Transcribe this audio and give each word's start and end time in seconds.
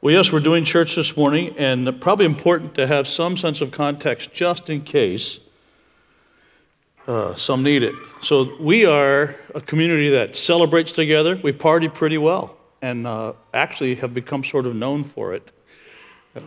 Well, 0.00 0.12
yes, 0.12 0.30
we're 0.30 0.40
doing 0.40 0.64
church 0.64 0.96
this 0.96 1.16
morning, 1.16 1.54
and 1.56 2.00
probably 2.00 2.26
important 2.26 2.74
to 2.74 2.86
have 2.86 3.08
some 3.08 3.38
sense 3.38 3.62
of 3.62 3.70
context 3.70 4.34
just 4.34 4.68
in 4.68 4.82
case 4.82 5.38
uh, 7.06 7.34
some 7.36 7.62
need 7.62 7.82
it. 7.82 7.94
So, 8.22 8.54
we 8.60 8.84
are 8.84 9.36
a 9.54 9.62
community 9.62 10.10
that 10.10 10.36
celebrates 10.36 10.92
together. 10.92 11.40
We 11.42 11.52
party 11.52 11.88
pretty 11.88 12.18
well, 12.18 12.56
and 12.82 13.06
uh, 13.06 13.32
actually 13.54 13.94
have 13.96 14.12
become 14.12 14.44
sort 14.44 14.66
of 14.66 14.74
known 14.74 15.04
for 15.04 15.32
it. 15.32 15.50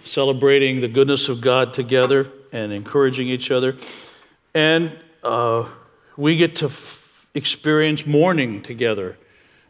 Celebrating 0.04 0.82
the 0.82 0.88
goodness 0.88 1.28
of 1.30 1.42
God 1.42 1.74
together 1.74 2.30
and 2.52 2.72
encouraging 2.72 3.28
each 3.28 3.50
other. 3.50 3.78
And 4.54 4.92
uh, 5.24 5.68
we 6.16 6.38
get 6.38 6.56
to 6.58 6.66
f- 6.68 7.00
experience 7.34 8.06
mourning 8.06 8.62
together 8.62 9.18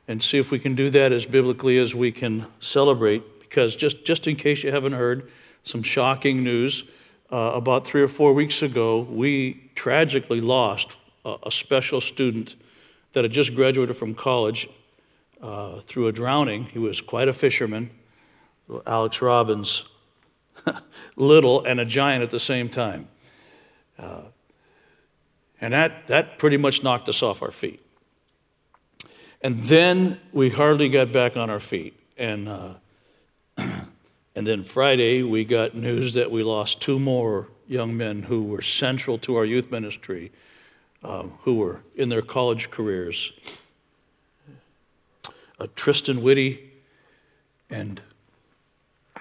and 0.08 0.22
see 0.22 0.40
if 0.40 0.52
we 0.52 0.60
can 0.60 0.76
do 0.76 0.90
that 0.90 1.12
as 1.12 1.26
biblically 1.26 1.78
as 1.78 1.94
we 1.94 2.12
can 2.12 2.48
celebrate. 2.60 3.24
Because 3.48 3.76
just, 3.76 4.06
just 4.06 4.28
in 4.28 4.36
case 4.36 4.64
you 4.64 4.72
haven't 4.72 4.94
heard, 4.94 5.30
some 5.68 5.84
shocking 5.84 6.44
news. 6.44 6.84
Uh, 7.32 7.52
about 7.54 7.86
three 7.86 8.02
or 8.02 8.08
four 8.08 8.34
weeks 8.34 8.62
ago, 8.62 9.02
we 9.02 9.70
tragically 9.76 10.40
lost 10.40 10.96
a, 11.26 11.36
a 11.44 11.52
special 11.52 12.00
student 12.00 12.56
that 13.14 13.26
had 13.26 13.32
just 13.32 13.54
graduated 13.54 13.98
from 13.98 14.14
college 14.16 14.70
uh, 15.42 15.82
through 15.82 16.08
a 16.08 16.12
drowning. 16.12 16.66
He 16.66 16.80
was 16.80 17.02
quite 17.02 17.28
a 17.28 17.34
fisherman, 17.34 17.90
Alex 18.86 19.22
Robbins, 19.22 19.84
little 21.18 21.66
and 21.66 21.80
a 21.80 21.86
giant 21.86 22.24
at 22.24 22.32
the 22.32 22.40
same 22.40 22.70
time. 22.70 23.08
Uh, 24.00 24.22
and 25.60 25.74
that, 25.74 26.08
that 26.08 26.40
pretty 26.40 26.58
much 26.58 26.82
knocked 26.82 27.10
us 27.10 27.22
off 27.22 27.42
our 27.42 27.52
feet. 27.52 27.84
And 29.42 29.64
then 29.64 30.20
we 30.32 30.50
hardly 30.50 30.88
got 30.88 31.12
back 31.12 31.36
on 31.36 31.50
our 31.50 31.60
feet. 31.60 32.00
And, 32.18 32.48
uh, 32.48 32.76
and 34.36 34.48
then 34.48 34.64
Friday, 34.64 35.24
we 35.24 35.46
got 35.46 35.76
news 35.76 36.14
that 36.14 36.32
we 36.32 36.44
lost 36.44 36.82
two 36.82 37.00
more 37.00 37.48
young 37.68 37.98
men 37.98 38.24
who 38.24 38.44
were 38.44 38.62
central 38.62 39.18
to 39.20 39.36
our 39.36 39.46
youth 39.46 39.72
ministry, 39.72 40.32
um, 41.04 41.34
who 41.42 41.56
were 41.56 41.82
in 41.96 42.10
their 42.10 42.22
college 42.22 42.72
careers. 42.72 43.34
Uh, 45.60 45.68
Tristan 45.76 46.22
Whitty 46.22 46.72
and, 47.70 48.02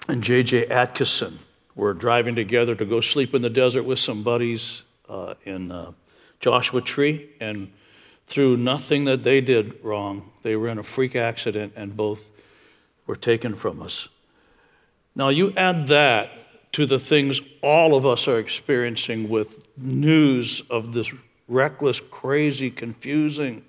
and 0.09 0.23
J.J. 0.23 0.67
Atkinson 0.67 1.39
were 1.75 1.95
driving 1.95 2.34
together 2.34 2.75
to 2.75 2.84
go 2.84 3.00
sleep 3.00 3.34
in 3.34 3.43
the 3.43 3.50
desert 3.50 3.84
with 3.84 3.98
some 3.98 4.23
buddies 4.23 4.83
uh, 5.09 5.34
in 5.45 5.71
uh, 5.71 5.93
Joshua 6.41 6.81
Tree, 6.81 7.31
and 7.41 7.73
through 8.27 8.56
nothing 8.56 9.05
that 9.05 9.25
they 9.25 9.41
did 9.41 9.83
wrong, 9.83 10.31
they 10.43 10.56
were 10.56 10.69
in 10.69 10.78
a 10.78 10.83
freak 10.83 11.15
accident 11.15 11.73
and 11.77 11.97
both 11.97 12.21
were 13.06 13.17
taken 13.17 13.55
from 13.55 13.81
us. 13.81 14.09
Now, 15.17 15.31
you 15.31 15.53
add 15.56 15.89
that 15.89 16.31
to 16.72 16.84
the 16.84 16.98
things 16.98 17.41
all 17.62 17.97
of 17.97 18.05
us 18.05 18.28
are 18.28 18.39
experiencing 18.39 19.31
with 19.31 19.67
news 19.78 20.62
of 20.69 20.92
this 20.92 21.12
reckless, 21.48 22.00
crazy, 22.00 22.70
confusing, 22.70 23.64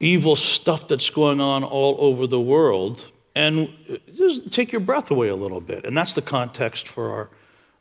evil 0.00 0.34
stuff 0.34 0.88
that's 0.88 1.10
going 1.10 1.40
on 1.40 1.62
all 1.62 1.96
over 2.00 2.26
the 2.26 2.40
world, 2.40 3.06
and 3.36 3.68
just 4.16 4.52
take 4.52 4.72
your 4.72 4.80
breath 4.80 5.12
away 5.12 5.28
a 5.28 5.36
little 5.36 5.60
bit. 5.60 5.84
And 5.84 5.96
that's 5.96 6.12
the 6.12 6.22
context 6.22 6.88
for 6.88 7.10
our, 7.10 7.30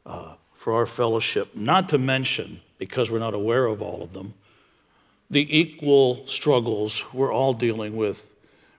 uh, 0.05 0.33
for 0.53 0.73
our 0.73 0.85
fellowship. 0.85 1.55
Not 1.55 1.89
to 1.89 1.97
mention, 1.97 2.61
because 2.77 3.09
we're 3.09 3.17
not 3.17 3.33
aware 3.33 3.65
of 3.65 3.81
all 3.81 4.03
of 4.03 4.13
them, 4.13 4.35
the 5.31 5.47
equal 5.57 6.27
struggles 6.27 7.11
we're 7.11 7.33
all 7.33 7.55
dealing 7.55 7.95
with, 7.95 8.27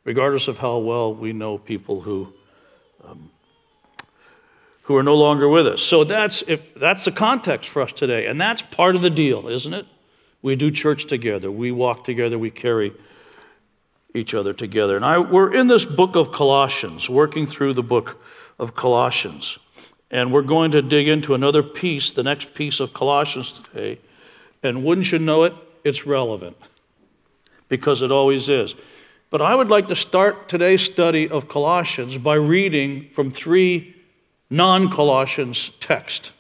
regardless 0.05 0.47
of 0.47 0.59
how 0.59 0.79
well 0.79 1.13
we 1.13 1.33
know 1.33 1.59
people 1.59 2.03
who, 2.03 2.33
um, 3.05 3.32
who 4.83 4.97
are 4.97 5.03
no 5.03 5.15
longer 5.15 5.49
with 5.49 5.67
us. 5.67 5.83
So 5.83 6.05
that's, 6.05 6.43
if, 6.47 6.75
that's 6.75 7.05
the 7.05 7.13
context 7.13 7.71
for 7.71 7.83
us 7.83 7.93
today. 7.93 8.27
And 8.27 8.41
that's 8.41 8.63
part 8.63 8.97
of 8.97 9.03
the 9.03 9.11
deal, 9.11 9.49
isn't 9.49 9.73
it? 9.73 9.87
We 10.43 10.57
do 10.57 10.71
church 10.71 11.07
together, 11.07 11.51
we 11.53 11.71
walk 11.71 12.05
together, 12.05 12.39
we 12.39 12.51
carry 12.51 12.93
each 14.15 14.35
other 14.35 14.53
together. 14.53 14.97
And 14.97 15.05
I, 15.05 15.19
we're 15.19 15.53
in 15.53 15.69
this 15.69 15.85
book 15.85 16.17
of 16.17 16.33
Colossians, 16.33 17.09
working 17.09 17.47
through 17.47 17.75
the 17.75 17.83
book 17.83 18.23
of 18.59 18.75
Colossians. 18.75 19.59
And 20.11 20.33
we're 20.33 20.43
going 20.43 20.73
to 20.73 20.83
dig 20.83 21.09
into 21.09 21.33
another 21.33 21.63
piece, 21.63 22.11
the 22.11 22.23
next 22.23 22.55
piece 22.55 22.81
of 22.81 22.93
Colossians 22.93 23.53
today. 23.53 24.01
And 24.63 24.85
wouldn't 24.85 25.11
you 25.13 25.19
know 25.19 25.45
it, 25.45 25.55
it's 25.85 26.07
relevant 26.07 26.57
because 27.69 28.03
it 28.03 28.13
always 28.13 28.49
is. 28.49 28.75
But 29.31 29.41
I 29.41 29.55
would 29.55 29.69
like 29.69 29.89
to 29.89 29.97
start 29.97 30.49
today's 30.49 30.83
study 30.83 31.29
of 31.29 31.49
Colossians 31.49 32.19
by 32.19 32.35
reading 32.35 33.09
from 33.15 33.31
three 33.31 33.97
non 34.53 34.91
Colossians 34.91 35.71
texts. 35.81 36.31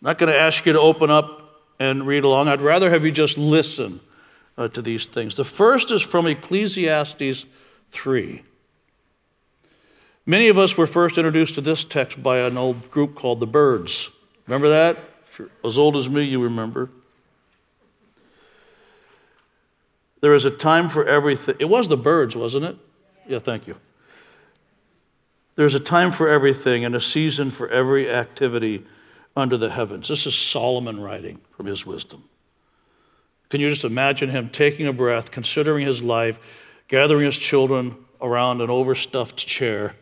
Not 0.00 0.18
going 0.18 0.32
to 0.32 0.38
ask 0.38 0.66
you 0.66 0.72
to 0.72 0.80
open 0.80 1.10
up 1.10 1.62
and 1.78 2.06
read 2.06 2.24
along. 2.24 2.48
I'd 2.48 2.60
rather 2.60 2.90
have 2.90 3.04
you 3.04 3.12
just 3.12 3.38
listen 3.38 4.00
uh, 4.56 4.68
to 4.68 4.82
these 4.82 5.06
things. 5.06 5.36
The 5.36 5.44
first 5.44 5.90
is 5.90 6.02
from 6.02 6.26
Ecclesiastes 6.26 7.46
3. 7.92 8.42
Many 10.26 10.48
of 10.48 10.58
us 10.58 10.76
were 10.76 10.86
first 10.86 11.16
introduced 11.16 11.54
to 11.54 11.60
this 11.60 11.84
text 11.84 12.22
by 12.22 12.40
an 12.40 12.58
old 12.58 12.90
group 12.90 13.14
called 13.14 13.40
the 13.40 13.46
Byrds. 13.46 14.10
Remember 14.46 14.68
that? 14.68 14.98
If 15.32 15.38
you're 15.38 15.50
as 15.64 15.78
old 15.78 15.96
as 15.96 16.08
me, 16.08 16.24
you 16.24 16.42
remember. 16.42 16.90
There 20.20 20.34
is 20.34 20.44
a 20.44 20.50
time 20.50 20.88
for 20.88 21.06
everything. 21.06 21.54
It 21.60 21.66
was 21.66 21.88
the 21.88 21.96
Byrds, 21.96 22.34
wasn't 22.34 22.64
it? 22.64 22.76
Yeah, 23.26 23.38
thank 23.38 23.68
you. 23.68 23.76
There's 25.58 25.74
a 25.74 25.80
time 25.80 26.12
for 26.12 26.28
everything 26.28 26.84
and 26.84 26.94
a 26.94 27.00
season 27.00 27.50
for 27.50 27.68
every 27.68 28.08
activity 28.08 28.86
under 29.36 29.56
the 29.56 29.70
heavens. 29.70 30.06
This 30.06 30.24
is 30.24 30.36
Solomon 30.36 31.00
writing 31.00 31.40
from 31.50 31.66
his 31.66 31.84
wisdom. 31.84 32.22
Can 33.48 33.60
you 33.60 33.68
just 33.68 33.82
imagine 33.82 34.30
him 34.30 34.50
taking 34.50 34.86
a 34.86 34.92
breath, 34.92 35.32
considering 35.32 35.84
his 35.84 36.00
life, 36.00 36.38
gathering 36.86 37.24
his 37.24 37.36
children 37.36 37.96
around 38.20 38.60
an 38.60 38.70
overstuffed 38.70 39.36
chair 39.36 39.96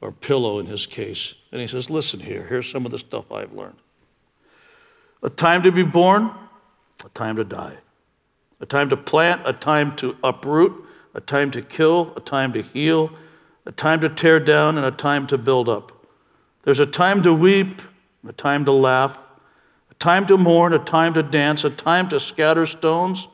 or 0.00 0.10
pillow 0.10 0.58
in 0.58 0.66
his 0.66 0.86
case? 0.86 1.34
And 1.52 1.60
he 1.60 1.68
says, 1.68 1.88
Listen 1.88 2.18
here, 2.18 2.44
here's 2.48 2.68
some 2.68 2.84
of 2.84 2.90
the 2.90 2.98
stuff 2.98 3.30
I've 3.30 3.52
learned. 3.52 3.78
A 5.22 5.30
time 5.30 5.62
to 5.62 5.70
be 5.70 5.84
born, 5.84 6.32
a 7.04 7.08
time 7.10 7.36
to 7.36 7.44
die 7.44 7.76
a 8.58 8.66
time 8.66 8.88
to 8.88 8.96
plant, 8.96 9.42
a 9.44 9.52
time 9.52 9.94
to 9.96 10.16
uproot, 10.24 10.84
a 11.14 11.20
time 11.20 11.52
to 11.52 11.62
kill, 11.62 12.12
a 12.16 12.20
time 12.20 12.52
to 12.54 12.62
heal, 12.62 13.12
a 13.66 13.72
time 13.72 14.00
to 14.00 14.08
tear 14.08 14.40
down, 14.40 14.78
and 14.78 14.86
a 14.86 14.90
time 14.90 15.26
to 15.26 15.38
build 15.38 15.68
up. 15.68 15.92
There's 16.62 16.80
a 16.80 16.86
time 16.86 17.22
to 17.24 17.34
weep, 17.34 17.82
a 18.26 18.32
time 18.32 18.64
to 18.64 18.72
laugh, 18.72 19.18
a 19.90 19.94
time 19.94 20.26
to 20.26 20.36
mourn, 20.36 20.72
a 20.72 20.78
time 20.78 21.14
to 21.14 21.22
dance, 21.22 21.64
a 21.64 21.70
time 21.70 22.08
to 22.08 22.20
scatter 22.20 22.66
stones, 22.66 23.28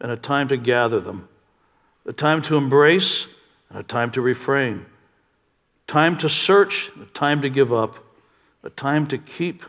and 0.00 0.12
a 0.12 0.16
time 0.16 0.48
to 0.48 0.56
gather 0.56 1.00
them, 1.00 1.28
a 2.06 2.12
time 2.12 2.42
to 2.42 2.56
embrace, 2.56 3.26
and 3.68 3.78
a 3.78 3.82
time 3.82 4.10
to 4.12 4.20
refrain, 4.20 4.84
time 5.86 6.16
to 6.18 6.28
search, 6.28 6.90
a 7.00 7.06
time 7.06 7.42
to 7.42 7.48
give 7.48 7.72
up, 7.72 8.04
a 8.62 8.70
time 8.70 9.06
to 9.06 9.18
keep, 9.18 9.62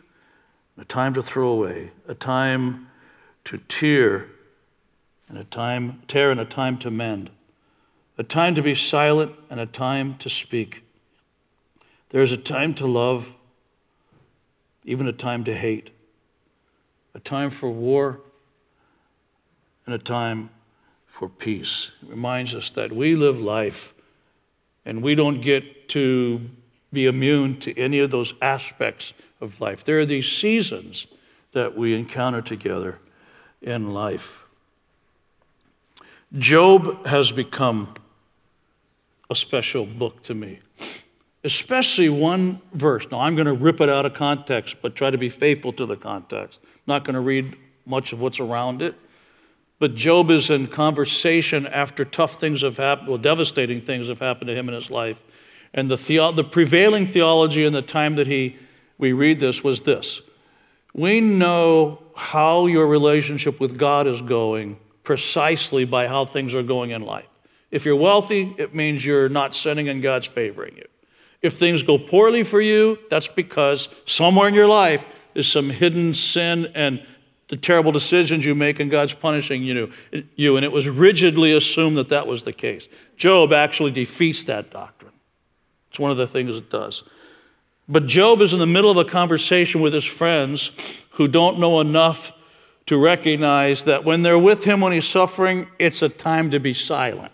a 0.77 0.85
time 0.85 1.13
to 1.13 1.21
throw 1.21 1.49
away, 1.49 1.91
a 2.07 2.13
time 2.13 2.87
to 3.45 3.57
tear 3.57 4.27
and 5.31 5.39
a 5.39 5.43
time 5.45 6.01
tear 6.09 6.29
and 6.29 6.41
a 6.41 6.45
time 6.45 6.77
to 6.77 6.91
mend, 6.91 7.29
a 8.21 8.23
time 8.23 8.53
to 8.53 8.61
be 8.61 8.75
silent 8.75 9.31
and 9.49 9.59
a 9.59 9.65
time 9.65 10.15
to 10.19 10.29
speak. 10.29 10.83
There 12.11 12.21
is 12.21 12.31
a 12.31 12.37
time 12.37 12.75
to 12.75 12.85
love, 12.85 13.33
even 14.85 15.07
a 15.07 15.11
time 15.11 15.43
to 15.45 15.55
hate, 15.55 15.89
a 17.15 17.19
time 17.19 17.49
for 17.49 17.71
war 17.71 18.21
and 19.87 19.95
a 19.95 19.97
time 19.97 20.51
for 21.07 21.29
peace. 21.29 21.89
It 22.03 22.09
reminds 22.09 22.53
us 22.53 22.69
that 22.69 22.93
we 22.93 23.15
live 23.15 23.39
life 23.39 23.91
and 24.85 25.01
we 25.01 25.15
don't 25.15 25.41
get 25.41 25.89
to 25.89 26.47
be 26.93 27.07
immune 27.07 27.59
to 27.61 27.75
any 27.75 27.97
of 27.97 28.11
those 28.11 28.35
aspects 28.39 29.13
of 29.39 29.59
life. 29.59 29.83
There 29.83 29.99
are 29.99 30.05
these 30.05 30.31
seasons 30.31 31.07
that 31.53 31.75
we 31.75 31.95
encounter 31.95 32.43
together 32.43 32.99
in 33.63 33.95
life. 33.95 34.43
Job 36.37 37.07
has 37.07 37.31
become 37.31 37.95
a 39.31 39.35
special 39.35 39.85
book 39.85 40.21
to 40.23 40.35
me, 40.35 40.59
especially 41.45 42.09
one 42.09 42.61
verse. 42.73 43.07
Now, 43.09 43.21
I'm 43.21 43.33
going 43.35 43.47
to 43.47 43.53
rip 43.53 43.79
it 43.79 43.87
out 43.87 44.05
of 44.05 44.13
context, 44.13 44.75
but 44.81 44.93
try 44.93 45.09
to 45.09 45.17
be 45.17 45.29
faithful 45.29 45.71
to 45.73 45.85
the 45.85 45.95
context. 45.95 46.59
I'm 46.63 46.69
not 46.85 47.05
going 47.05 47.13
to 47.13 47.21
read 47.21 47.55
much 47.85 48.11
of 48.11 48.19
what's 48.19 48.41
around 48.41 48.81
it. 48.81 48.93
But 49.79 49.95
Job 49.95 50.29
is 50.29 50.49
in 50.49 50.67
conversation 50.67 51.65
after 51.65 52.03
tough 52.03 52.41
things 52.41 52.61
have 52.61 52.75
happened, 52.75 53.07
well, 53.07 53.17
devastating 53.17 53.81
things 53.81 54.09
have 54.09 54.19
happened 54.19 54.49
to 54.49 54.53
him 54.53 54.67
in 54.67 54.75
his 54.75 54.91
life. 54.91 55.17
And 55.73 55.89
the, 55.89 55.95
the 56.35 56.43
prevailing 56.43 57.07
theology 57.07 57.63
in 57.63 57.71
the 57.71 57.81
time 57.81 58.17
that 58.17 58.27
he, 58.27 58.57
we 58.97 59.13
read 59.13 59.39
this 59.39 59.63
was 59.63 59.81
this 59.81 60.21
We 60.93 61.21
know 61.21 62.03
how 62.15 62.67
your 62.67 62.85
relationship 62.85 63.61
with 63.61 63.77
God 63.77 64.07
is 64.07 64.21
going 64.21 64.77
precisely 65.05 65.85
by 65.85 66.07
how 66.07 66.25
things 66.25 66.53
are 66.53 66.63
going 66.63 66.91
in 66.91 67.01
life. 67.01 67.30
If 67.71 67.85
you're 67.85 67.95
wealthy, 67.95 68.53
it 68.57 68.75
means 68.75 69.05
you're 69.05 69.29
not 69.29 69.55
sinning 69.55 69.89
and 69.89 70.03
God's 70.03 70.27
favoring 70.27 70.75
you. 70.75 70.85
If 71.41 71.57
things 71.57 71.81
go 71.81 71.97
poorly 71.97 72.43
for 72.43 72.61
you, 72.61 72.99
that's 73.09 73.27
because 73.27 73.89
somewhere 74.05 74.47
in 74.47 74.53
your 74.53 74.67
life 74.67 75.05
is 75.33 75.47
some 75.47 75.69
hidden 75.69 76.13
sin 76.13 76.71
and 76.75 77.05
the 77.47 77.57
terrible 77.57 77.91
decisions 77.91 78.45
you 78.45 78.55
make, 78.55 78.79
and 78.79 78.89
God's 78.89 79.13
punishing 79.13 79.61
you. 79.61 79.91
you. 80.35 80.55
And 80.55 80.63
it 80.63 80.71
was 80.71 80.87
rigidly 80.87 81.51
assumed 81.51 81.97
that 81.97 82.07
that 82.07 82.25
was 82.25 82.43
the 82.43 82.53
case. 82.53 82.87
Job 83.17 83.51
actually 83.51 83.91
defeats 83.91 84.45
that 84.45 84.71
doctrine. 84.71 85.11
It's 85.89 85.99
one 85.99 86.11
of 86.11 86.17
the 86.17 86.27
things 86.27 86.55
it 86.55 86.69
does. 86.69 87.03
But 87.89 88.05
Job 88.05 88.39
is 88.39 88.53
in 88.53 88.59
the 88.59 88.67
middle 88.67 88.89
of 88.89 88.95
a 88.95 89.03
conversation 89.03 89.81
with 89.81 89.93
his 89.93 90.05
friends 90.05 90.71
who 91.11 91.27
don't 91.27 91.59
know 91.59 91.81
enough 91.81 92.31
to 92.85 92.97
recognize 92.97 93.83
that 93.83 94.05
when 94.05 94.21
they're 94.23 94.39
with 94.39 94.63
him 94.63 94.79
when 94.79 94.93
he's 94.93 95.05
suffering, 95.05 95.67
it's 95.77 96.01
a 96.01 96.07
time 96.07 96.51
to 96.51 96.59
be 96.59 96.73
silent. 96.73 97.33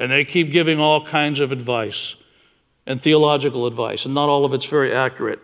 And 0.00 0.10
they 0.10 0.24
keep 0.24 0.50
giving 0.50 0.80
all 0.80 1.06
kinds 1.06 1.38
of 1.40 1.52
advice 1.52 2.16
and 2.86 3.00
theological 3.00 3.66
advice, 3.66 4.06
and 4.06 4.14
not 4.14 4.30
all 4.30 4.46
of 4.46 4.54
it's 4.54 4.64
very 4.64 4.92
accurate. 4.92 5.38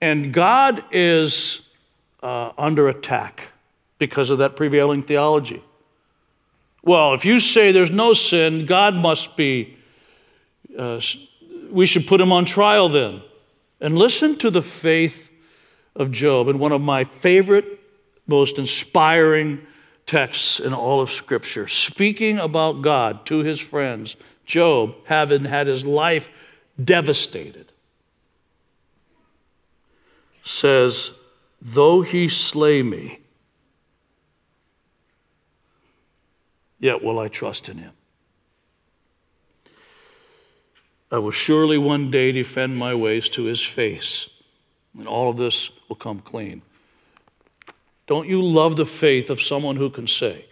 And 0.00 0.32
God 0.32 0.84
is 0.92 1.62
uh, 2.22 2.52
under 2.58 2.88
attack 2.88 3.48
because 3.98 4.28
of 4.28 4.38
that 4.38 4.56
prevailing 4.56 5.02
theology. 5.02 5.64
Well, 6.82 7.14
if 7.14 7.24
you 7.24 7.40
say 7.40 7.72
there's 7.72 7.90
no 7.90 8.12
sin, 8.12 8.66
God 8.66 8.94
must 8.94 9.36
be, 9.38 9.78
uh, 10.78 11.00
we 11.70 11.86
should 11.86 12.06
put 12.06 12.20
him 12.20 12.30
on 12.30 12.44
trial 12.44 12.90
then. 12.90 13.22
And 13.80 13.96
listen 13.96 14.36
to 14.36 14.50
the 14.50 14.60
faith 14.60 15.30
of 15.96 16.10
Job 16.12 16.48
in 16.48 16.58
one 16.58 16.72
of 16.72 16.82
my 16.82 17.04
favorite, 17.04 17.80
most 18.26 18.58
inspiring 18.58 19.66
texts 20.06 20.60
in 20.60 20.74
all 20.74 21.00
of 21.00 21.10
Scripture, 21.10 21.68
speaking 21.68 22.38
about 22.38 22.82
God 22.82 23.24
to 23.26 23.38
his 23.38 23.60
friends, 23.60 24.16
Job 24.44 24.94
having 25.06 25.44
had 25.44 25.66
his 25.66 25.84
life 25.84 26.28
devastated, 26.82 27.72
says, 30.44 31.12
Though 31.60 32.02
he 32.02 32.28
slay 32.28 32.82
me, 32.82 33.20
yet 36.78 37.02
will 37.02 37.18
I 37.18 37.28
trust 37.28 37.70
in 37.70 37.78
him. 37.78 37.92
I 41.10 41.18
will 41.18 41.30
surely 41.30 41.78
one 41.78 42.10
day 42.10 42.32
defend 42.32 42.76
my 42.76 42.94
ways 42.94 43.28
to 43.30 43.44
his 43.44 43.62
face, 43.62 44.28
and 44.98 45.08
all 45.08 45.30
of 45.30 45.36
this 45.36 45.70
will 45.88 45.96
come 45.96 46.18
clean. 46.18 46.60
Don't 48.06 48.28
you 48.28 48.42
love 48.42 48.76
the 48.76 48.86
faith 48.86 49.30
of 49.30 49.40
someone 49.40 49.76
who 49.76 49.90
can 49.90 50.06
say, 50.06 50.46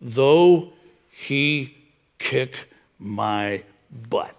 though 0.00 0.72
he 1.08 1.76
kick 2.18 2.68
my 2.98 3.62
butt, 3.90 4.36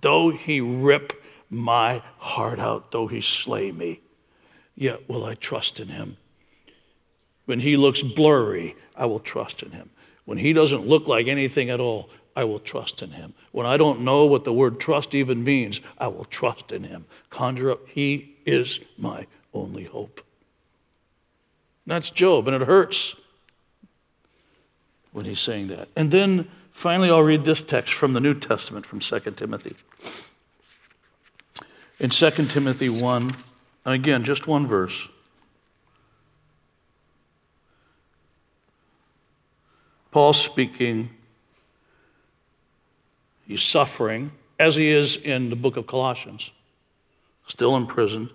though 0.00 0.30
he 0.30 0.60
rip 0.60 1.22
my 1.48 2.02
heart 2.18 2.58
out, 2.58 2.92
though 2.92 3.06
he 3.06 3.20
slay 3.20 3.72
me, 3.72 4.00
yet 4.74 5.08
will 5.08 5.24
I 5.24 5.34
trust 5.34 5.80
in 5.80 5.88
him. 5.88 6.16
When 7.46 7.60
he 7.60 7.76
looks 7.76 8.02
blurry, 8.02 8.76
I 8.96 9.06
will 9.06 9.20
trust 9.20 9.62
in 9.62 9.70
him. 9.70 9.90
When 10.24 10.38
he 10.38 10.52
doesn't 10.52 10.86
look 10.86 11.06
like 11.06 11.26
anything 11.26 11.70
at 11.70 11.80
all, 11.80 12.10
I 12.36 12.44
will 12.44 12.58
trust 12.58 13.02
in 13.02 13.10
him. 13.10 13.34
When 13.52 13.66
I 13.66 13.76
don't 13.76 14.00
know 14.00 14.26
what 14.26 14.44
the 14.44 14.52
word 14.52 14.80
trust 14.80 15.14
even 15.14 15.44
means, 15.44 15.80
I 15.98 16.08
will 16.08 16.24
trust 16.24 16.72
in 16.72 16.84
him. 16.84 17.06
Conjure 17.30 17.70
up, 17.70 17.88
he 17.88 18.36
is 18.44 18.80
my 18.98 19.26
only 19.52 19.84
hope. 19.84 20.20
That's 21.86 22.10
Job, 22.10 22.48
and 22.48 22.60
it 22.60 22.66
hurts 22.66 23.14
when 25.12 25.24
he's 25.26 25.40
saying 25.40 25.68
that. 25.68 25.88
And 25.94 26.10
then 26.10 26.48
finally, 26.72 27.10
I'll 27.10 27.22
read 27.22 27.44
this 27.44 27.62
text 27.62 27.94
from 27.94 28.14
the 28.14 28.20
New 28.20 28.34
Testament 28.34 28.86
from 28.86 29.00
2 29.00 29.20
Timothy. 29.32 29.76
In 32.00 32.10
2 32.10 32.30
Timothy 32.46 32.88
1, 32.88 33.36
again, 33.84 34.24
just 34.24 34.46
one 34.46 34.66
verse. 34.66 35.08
Paul 40.10 40.32
speaking, 40.32 41.10
he's 43.46 43.62
suffering, 43.62 44.32
as 44.58 44.76
he 44.76 44.88
is 44.88 45.16
in 45.16 45.50
the 45.50 45.56
book 45.56 45.76
of 45.76 45.86
Colossians, 45.86 46.50
still 47.46 47.76
imprisoned. 47.76 48.30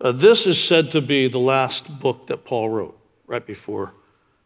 Uh, 0.00 0.12
this 0.12 0.46
is 0.46 0.62
said 0.62 0.90
to 0.92 1.00
be 1.00 1.28
the 1.28 1.38
last 1.38 1.98
book 1.98 2.28
that 2.28 2.44
Paul 2.44 2.68
wrote 2.70 2.98
right 3.26 3.44
before 3.44 3.92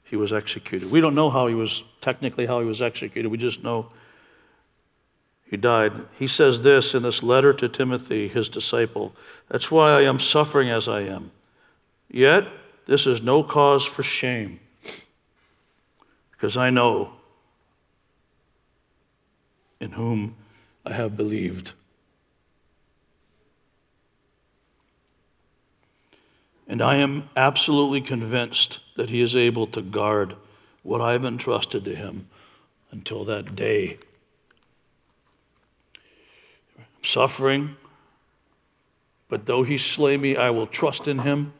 he 0.04 0.16
was 0.16 0.32
executed. 0.32 0.90
We 0.90 1.00
don't 1.00 1.14
know 1.14 1.30
how 1.30 1.46
he 1.46 1.54
was, 1.54 1.82
technically, 2.00 2.46
how 2.46 2.60
he 2.60 2.66
was 2.66 2.80
executed. 2.80 3.28
We 3.28 3.38
just 3.38 3.62
know 3.62 3.90
he 5.50 5.58
died. 5.58 5.92
He 6.18 6.26
says 6.26 6.62
this 6.62 6.94
in 6.94 7.02
this 7.02 7.22
letter 7.22 7.52
to 7.52 7.68
Timothy, 7.68 8.28
his 8.28 8.48
disciple 8.48 9.14
That's 9.48 9.70
why 9.70 9.90
I 9.90 10.02
am 10.02 10.18
suffering 10.18 10.70
as 10.70 10.88
I 10.88 11.02
am. 11.02 11.30
Yet, 12.10 12.46
this 12.86 13.06
is 13.06 13.22
no 13.22 13.42
cause 13.42 13.84
for 13.84 14.02
shame, 14.02 14.60
because 16.32 16.56
I 16.56 16.70
know 16.70 17.12
in 19.80 19.92
whom 19.92 20.36
I 20.86 20.92
have 20.92 21.16
believed. 21.16 21.72
And 26.66 26.80
I 26.80 26.96
am 26.96 27.28
absolutely 27.36 28.00
convinced 28.00 28.78
that 28.96 29.10
He 29.10 29.20
is 29.20 29.34
able 29.34 29.66
to 29.68 29.82
guard 29.82 30.36
what 30.82 31.00
I've 31.00 31.24
entrusted 31.24 31.84
to 31.84 31.94
Him 31.94 32.28
until 32.90 33.24
that 33.24 33.56
day. 33.56 33.98
I'm 36.78 36.84
suffering, 37.02 37.76
but 39.28 39.46
though 39.46 39.62
He 39.62 39.78
slay 39.78 40.16
me, 40.16 40.36
I 40.36 40.50
will 40.50 40.66
trust 40.66 41.08
in 41.08 41.20
Him. 41.20 41.52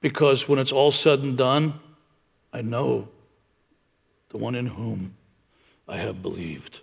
Because 0.00 0.48
when 0.48 0.58
it's 0.58 0.72
all 0.72 0.90
said 0.90 1.20
and 1.20 1.36
done, 1.38 1.80
I 2.52 2.60
know 2.60 3.08
the 4.28 4.38
one 4.38 4.54
in 4.54 4.66
whom 4.66 5.16
I 5.88 5.96
have 5.96 6.22
believed. 6.22 6.80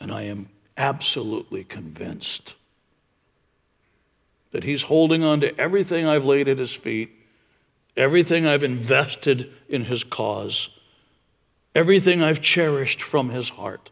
And 0.00 0.10
I 0.10 0.22
am 0.22 0.48
absolutely 0.76 1.64
convinced 1.64 2.54
that 4.52 4.64
He's 4.64 4.82
holding 4.82 5.22
on 5.22 5.40
to 5.40 5.58
everything 5.58 6.06
I've 6.06 6.24
laid 6.24 6.48
at 6.48 6.58
His 6.58 6.72
feet, 6.72 7.10
everything 7.96 8.46
I've 8.46 8.62
invested 8.62 9.52
in 9.68 9.84
His 9.84 10.04
cause, 10.04 10.68
everything 11.74 12.22
I've 12.22 12.40
cherished 12.40 13.02
from 13.02 13.30
His 13.30 13.50
heart, 13.50 13.90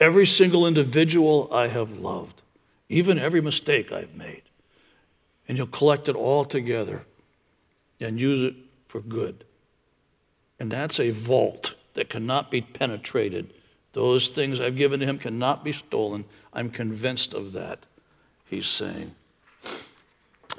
every 0.00 0.26
single 0.26 0.66
individual 0.66 1.48
I 1.52 1.68
have 1.68 1.98
loved, 1.98 2.42
even 2.88 3.18
every 3.18 3.40
mistake 3.40 3.90
I've 3.90 4.14
made. 4.14 4.42
And 5.48 5.56
He'll 5.56 5.66
collect 5.66 6.08
it 6.08 6.16
all 6.16 6.44
together 6.44 7.06
and 8.00 8.20
use 8.20 8.42
it 8.42 8.54
for 8.88 9.00
good. 9.00 9.44
And 10.58 10.70
that's 10.70 11.00
a 11.00 11.10
vault 11.10 11.74
that 11.94 12.08
cannot 12.08 12.50
be 12.50 12.60
penetrated. 12.60 13.52
Those 13.92 14.28
things 14.28 14.60
I've 14.60 14.76
given 14.76 15.00
to 15.00 15.06
him 15.06 15.18
cannot 15.18 15.64
be 15.64 15.72
stolen. 15.72 16.24
I'm 16.52 16.70
convinced 16.70 17.34
of 17.34 17.52
that, 17.52 17.80
he's 18.44 18.66
saying. 18.66 19.14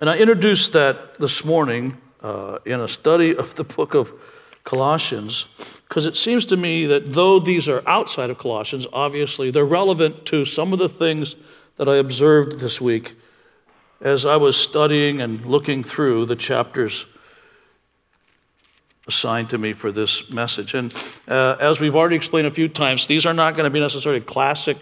And 0.02 0.10
I 0.10 0.18
introduced 0.18 0.74
that 0.74 1.18
this 1.20 1.46
morning 1.46 1.98
uh, 2.22 2.60
in 2.66 2.82
a 2.82 2.88
study 2.88 3.34
of 3.34 3.56
the 3.56 3.64
book 3.64 3.94
of 3.94 4.12
Colossians 4.66 5.46
because 5.88 6.06
it 6.06 6.18
seems 6.18 6.46
to 6.48 6.58
me 6.58 6.86
that 6.88 7.14
though 7.14 7.40
these 7.40 7.70
are 7.70 7.82
outside 7.88 8.30
of 8.30 8.38
Colossians, 8.38 8.86
obviously 8.92 9.52
they're 9.52 9.64
relevant 9.64 10.26
to 10.26 10.44
some 10.44 10.74
of 10.74 10.80
the 10.80 10.90
things 10.90 11.38
that 11.78 11.88
I 11.88 11.96
observed 11.96 12.60
this 12.60 12.82
week 12.82 13.16
as 14.02 14.26
I 14.26 14.36
was 14.36 14.58
studying 14.58 15.22
and 15.22 15.46
looking 15.46 15.82
through 15.82 16.26
the 16.26 16.36
chapters 16.36 17.06
assigned 19.08 19.50
to 19.52 19.58
me 19.58 19.72
for 19.72 19.94
this 19.94 20.30
message. 20.30 20.74
And 20.74 20.94
uh, 21.28 21.56
as 21.62 21.80
we've 21.80 21.96
already 21.96 22.18
explained 22.18 22.48
a 22.48 22.52
few 22.52 22.68
times, 22.68 23.08
these 23.08 23.26
are 23.26 23.34
not 23.34 23.56
going 23.56 23.64
to 23.64 23.70
be 23.70 23.80
necessarily 23.80 24.20
classic 24.20 24.78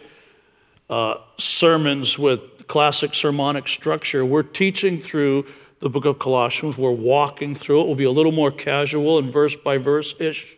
uh, 0.90 1.18
sermons 1.38 2.18
with 2.18 2.53
classic 2.68 3.14
sermonic 3.14 3.68
structure. 3.68 4.26
We're 4.26 4.44
teaching 4.44 5.00
through 5.00 5.46
the 5.80 5.90
book 5.90 6.06
of 6.06 6.20
Colossians. 6.20 6.78
We're 6.78 6.92
walking 6.92 7.56
through 7.56 7.82
it. 7.82 7.86
We'll 7.88 7.96
be 7.96 8.04
a 8.06 8.12
little 8.12 8.32
more 8.32 8.52
casual 8.52 9.18
and 9.20 9.32
verse 9.32 9.56
by 9.56 9.78
verse 9.78 10.16
ish, 10.20 10.58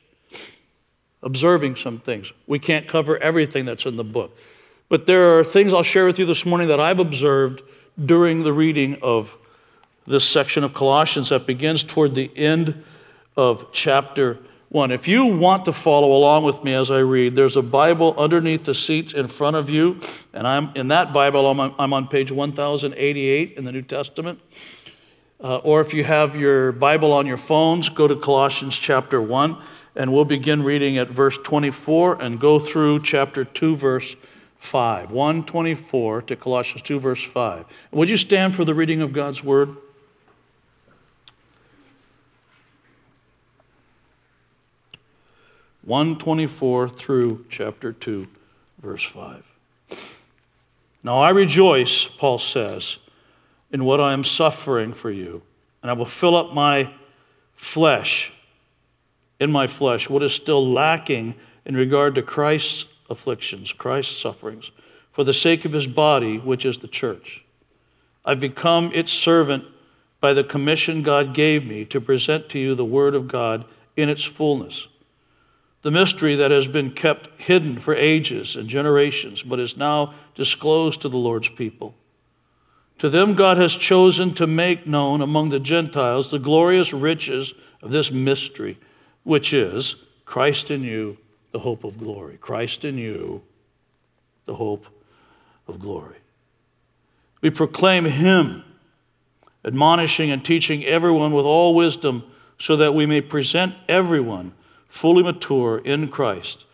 observing 1.24 1.78
some 1.78 2.00
things. 2.00 2.32
We 2.48 2.60
can't 2.60 2.88
cover 2.88 3.18
everything 3.18 3.66
that's 3.66 3.86
in 3.86 3.98
the 3.98 4.04
book. 4.04 4.38
But 4.88 5.08
there 5.08 5.40
are 5.40 5.44
things 5.44 5.74
I'll 5.74 5.84
share 5.84 6.06
with 6.06 6.20
you 6.20 6.26
this 6.26 6.46
morning 6.46 6.68
that 6.68 6.80
I've 6.80 7.00
observed 7.00 7.64
during 8.04 8.44
the 8.44 8.54
reading 8.54 8.98
of 9.02 9.36
this 10.06 10.28
section 10.28 10.64
of 10.64 10.74
Colossians 10.74 11.30
that 11.30 11.48
begins 11.48 11.84
toward 11.84 12.14
the 12.14 12.32
end 12.36 12.84
of 13.36 13.72
chapter 13.72 14.38
1. 14.76 14.92
If 14.92 15.08
you 15.08 15.26
want 15.26 15.64
to 15.66 15.72
follow 15.72 16.12
along 16.12 16.44
with 16.44 16.62
me 16.62 16.74
as 16.74 16.92
I 16.92 16.98
read, 17.00 17.38
there's 17.38 17.56
a 17.56 17.62
Bible 17.62 18.14
underneath 18.18 18.66
the 18.66 18.74
seats 18.74 19.14
in 19.14 19.30
front 19.30 19.56
of 19.56 19.70
you, 19.70 20.02
and 20.34 20.46
I'm 20.46 20.76
in 20.76 20.90
that 20.90 21.14
Bible, 21.14 21.48
I'm 21.50 21.62
on, 21.62 21.74
I'm 21.80 21.94
on 21.94 22.10
page 22.10 22.30
1088 22.30 23.54
in 23.54 23.64
the 23.64 23.72
New 23.72 23.84
Testament. 23.84 24.42
Uh, 25.40 25.60
or 25.60 25.80
if 25.80 25.94
you 25.94 26.04
have 26.04 26.36
your 26.36 26.74
Bible 26.74 27.14
on 27.14 27.26
your 27.26 27.38
phones, 27.38 27.88
go 27.88 28.06
to 28.06 28.18
Colossians 28.18 28.76
chapter 28.76 29.22
1. 29.22 29.58
and 29.96 30.12
we'll 30.12 30.26
begin 30.26 30.62
reading 30.62 30.98
at 30.98 31.08
verse 31.08 31.38
24 31.38 32.22
and 32.22 32.38
go 32.38 32.60
through 32.60 33.02
chapter 33.02 33.46
2, 33.46 33.78
verse 33.78 34.18
5. 34.58 35.10
124 35.10 36.22
to 36.24 36.36
Colossians 36.36 36.82
2, 36.82 37.00
verse 37.00 37.24
5. 37.24 37.64
Would 37.94 38.10
you 38.10 38.18
stand 38.18 38.56
for 38.56 38.66
the 38.66 38.74
reading 38.74 39.02
of 39.02 39.14
God's 39.14 39.42
word? 39.42 39.78
One 45.86 46.18
twenty-four 46.18 46.90
through 46.90 47.46
chapter 47.48 47.94
two, 47.94 48.28
verse 48.82 49.04
five. 49.04 49.44
Now 51.04 51.22
I 51.22 51.30
rejoice, 51.30 52.06
Paul 52.06 52.40
says, 52.40 52.98
in 53.72 53.86
what 53.86 54.02
I 54.02 54.14
am 54.14 54.24
suffering 54.24 54.94
for 54.94 55.12
you, 55.12 55.44
and 55.84 55.92
I 55.92 55.94
will 55.94 56.08
fill 56.08 56.36
up 56.36 56.54
my 56.56 56.92
flesh, 57.56 58.34
in 59.40 59.52
my 59.52 59.68
flesh, 59.68 60.10
what 60.10 60.24
is 60.24 60.34
still 60.34 60.68
lacking 60.68 61.36
in 61.66 61.76
regard 61.76 62.16
to 62.16 62.24
Christ's 62.24 62.88
afflictions, 63.08 63.72
Christ's 63.72 64.20
sufferings, 64.20 64.72
for 65.12 65.24
the 65.24 65.36
sake 65.36 65.66
of 65.66 65.72
his 65.72 65.86
body, 65.86 66.40
which 66.40 66.66
is 66.66 66.80
the 66.80 66.88
church. 66.88 67.46
I've 68.26 68.40
become 68.40 68.92
its 68.92 69.14
servant 69.14 69.66
by 70.20 70.34
the 70.34 70.44
commission 70.44 71.04
God 71.04 71.36
gave 71.36 71.64
me 71.64 71.86
to 71.86 72.02
present 72.02 72.50
to 72.50 72.60
you 72.60 72.74
the 72.74 72.84
word 72.84 73.14
of 73.14 73.28
God 73.28 73.66
in 73.96 74.10
its 74.10 74.24
fullness. 74.24 74.88
The 75.86 75.92
mystery 75.92 76.36
that 76.38 76.50
has 76.50 76.66
been 76.66 76.90
kept 76.90 77.40
hidden 77.40 77.78
for 77.78 77.94
ages 77.94 78.56
and 78.56 78.68
generations, 78.68 79.44
but 79.44 79.60
is 79.60 79.78
now 79.78 80.16
disclosed 80.34 81.04
to 81.04 81.10
the 81.10 81.18
Lord's 81.18 81.50
people. 81.50 81.94
To 82.98 83.08
them, 83.08 83.36
God 83.36 83.58
has 83.58 83.76
chosen 83.76 84.34
to 84.34 84.48
make 84.48 84.88
known 84.88 85.22
among 85.22 85.50
the 85.50 85.60
Gentiles 85.60 86.32
the 86.32 86.40
glorious 86.40 86.92
riches 86.92 87.54
of 87.84 87.92
this 87.92 88.10
mystery, 88.10 88.80
which 89.22 89.54
is 89.54 89.96
Christ 90.26 90.72
in 90.72 90.82
you, 90.82 91.20
the 91.52 91.60
hope 91.60 91.84
of 91.84 92.00
glory. 92.00 92.38
Christ 92.42 92.84
in 92.84 92.98
you, 92.98 93.44
the 94.46 94.56
hope 94.56 94.88
of 95.68 95.80
glory. 95.80 96.18
We 97.42 97.52
proclaim 97.52 98.06
Him, 98.06 98.64
admonishing 99.64 100.32
and 100.32 100.44
teaching 100.44 100.84
everyone 100.84 101.32
with 101.32 101.46
all 101.46 101.76
wisdom, 101.76 102.24
so 102.58 102.76
that 102.76 102.96
we 102.96 103.06
may 103.06 103.22
present 103.22 103.76
everyone 103.88 104.54
fully 104.96 105.22
mature 105.22 105.78
in 105.80 106.08
Christ. 106.08 106.66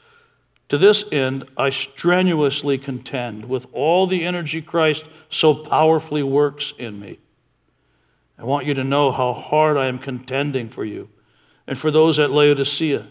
To 0.69 0.77
this 0.77 1.03
end, 1.11 1.49
I 1.57 1.71
strenuously 1.71 2.77
contend 2.77 3.49
with 3.49 3.65
all 3.73 4.05
the 4.05 4.23
energy 4.23 4.61
Christ 4.61 5.05
so 5.31 5.55
powerfully 5.55 6.21
works 6.21 6.71
in 6.77 6.99
me. 6.99 7.17
I 8.37 8.45
want 8.45 8.67
you 8.67 8.75
to 8.75 8.83
know 8.83 9.11
how 9.11 9.33
hard 9.33 9.75
I 9.75 9.87
am 9.87 9.97
contending 9.97 10.69
for 10.69 10.85
you 10.85 11.09
and 11.65 11.79
for 11.79 11.89
those 11.89 12.19
at 12.19 12.29
Laodicea 12.29 13.07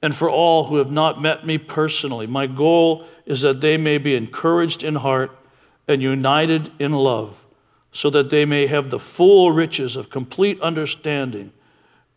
and 0.00 0.14
for 0.14 0.30
all 0.30 0.68
who 0.68 0.76
have 0.76 0.92
not 0.92 1.20
met 1.20 1.44
me 1.44 1.58
personally. 1.58 2.28
My 2.28 2.46
goal 2.46 3.06
is 3.26 3.40
that 3.40 3.60
they 3.60 3.76
may 3.76 3.98
be 3.98 4.14
encouraged 4.14 4.84
in 4.84 4.94
heart 4.94 5.36
and 5.88 6.00
united 6.00 6.70
in 6.78 6.92
love, 6.92 7.36
so 7.90 8.08
that 8.10 8.30
they 8.30 8.44
may 8.44 8.68
have 8.68 8.90
the 8.90 9.00
full 9.00 9.50
riches 9.50 9.96
of 9.96 10.10
complete 10.10 10.60
understanding, 10.60 11.52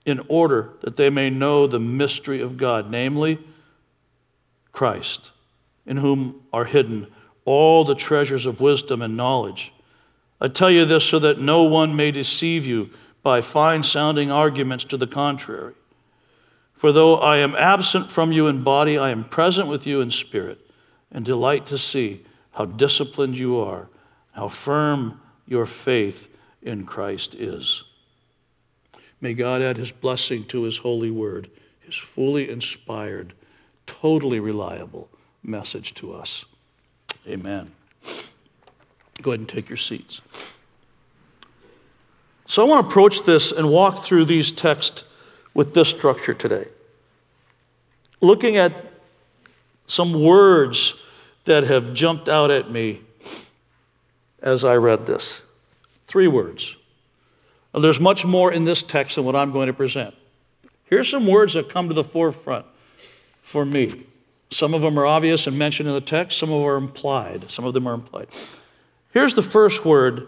in 0.05 0.21
order 0.27 0.71
that 0.81 0.97
they 0.97 1.09
may 1.09 1.29
know 1.29 1.67
the 1.67 1.79
mystery 1.79 2.41
of 2.41 2.57
God, 2.57 2.89
namely 2.89 3.39
Christ, 4.71 5.29
in 5.85 5.97
whom 5.97 6.41
are 6.51 6.65
hidden 6.65 7.07
all 7.45 7.83
the 7.83 7.95
treasures 7.95 8.45
of 8.45 8.59
wisdom 8.59 9.01
and 9.01 9.17
knowledge. 9.17 9.73
I 10.39 10.47
tell 10.47 10.71
you 10.71 10.85
this 10.85 11.03
so 11.03 11.19
that 11.19 11.39
no 11.39 11.63
one 11.63 11.95
may 11.95 12.11
deceive 12.11 12.65
you 12.65 12.89
by 13.23 13.41
fine 13.41 13.83
sounding 13.83 14.31
arguments 14.31 14.83
to 14.85 14.97
the 14.97 15.07
contrary. 15.07 15.73
For 16.73 16.91
though 16.91 17.17
I 17.17 17.37
am 17.37 17.55
absent 17.55 18.11
from 18.11 18.31
you 18.31 18.47
in 18.47 18.63
body, 18.63 18.97
I 18.97 19.11
am 19.11 19.23
present 19.23 19.67
with 19.67 19.85
you 19.85 20.01
in 20.01 20.09
spirit, 20.09 20.59
and 21.11 21.23
delight 21.23 21.65
to 21.67 21.77
see 21.77 22.25
how 22.53 22.65
disciplined 22.65 23.37
you 23.37 23.59
are, 23.59 23.87
how 24.31 24.47
firm 24.47 25.21
your 25.45 25.65
faith 25.65 26.27
in 26.61 26.85
Christ 26.85 27.35
is. 27.35 27.83
May 29.21 29.35
God 29.35 29.61
add 29.61 29.77
his 29.77 29.91
blessing 29.91 30.45
to 30.45 30.63
his 30.63 30.79
holy 30.79 31.11
word, 31.11 31.49
his 31.79 31.95
fully 31.95 32.49
inspired, 32.49 33.33
totally 33.85 34.39
reliable 34.39 35.09
message 35.43 35.93
to 35.95 36.13
us. 36.13 36.45
Amen. 37.27 37.71
Go 39.21 39.31
ahead 39.31 39.39
and 39.39 39.49
take 39.49 39.69
your 39.69 39.77
seats. 39.77 40.21
So 42.47 42.65
I 42.65 42.67
want 42.67 42.83
to 42.83 42.89
approach 42.89 43.23
this 43.23 43.51
and 43.51 43.69
walk 43.69 44.03
through 44.03 44.25
these 44.25 44.51
texts 44.51 45.03
with 45.53 45.73
this 45.73 45.89
structure 45.89 46.33
today. 46.33 46.65
Looking 48.19 48.57
at 48.57 48.73
some 49.85 50.21
words 50.23 50.95
that 51.45 51.63
have 51.63 51.93
jumped 51.93 52.27
out 52.27 52.51
at 52.51 52.71
me 52.71 53.01
as 54.41 54.63
I 54.63 54.75
read 54.75 55.05
this. 55.05 55.41
Three 56.07 56.27
words. 56.27 56.75
And 57.73 57.83
there's 57.83 57.99
much 57.99 58.25
more 58.25 58.51
in 58.51 58.65
this 58.65 58.83
text 58.83 59.15
than 59.15 59.25
what 59.25 59.35
I'm 59.35 59.51
going 59.51 59.67
to 59.67 59.73
present. 59.73 60.13
Here's 60.85 61.09
some 61.09 61.25
words 61.25 61.53
that 61.53 61.69
come 61.69 61.87
to 61.87 61.93
the 61.93 62.03
forefront 62.03 62.65
for 63.43 63.65
me. 63.65 64.05
Some 64.51 64.73
of 64.73 64.81
them 64.81 64.99
are 64.99 65.05
obvious 65.05 65.47
and 65.47 65.57
mentioned 65.57 65.87
in 65.87 65.95
the 65.95 66.01
text, 66.01 66.37
some 66.37 66.51
of 66.51 66.59
them 66.59 66.67
are 66.67 66.75
implied. 66.75 67.49
Some 67.49 67.63
of 67.63 67.73
them 67.73 67.87
are 67.87 67.93
implied. 67.93 68.27
Here's 69.11 69.35
the 69.35 69.43
first 69.43 69.85
word 69.85 70.27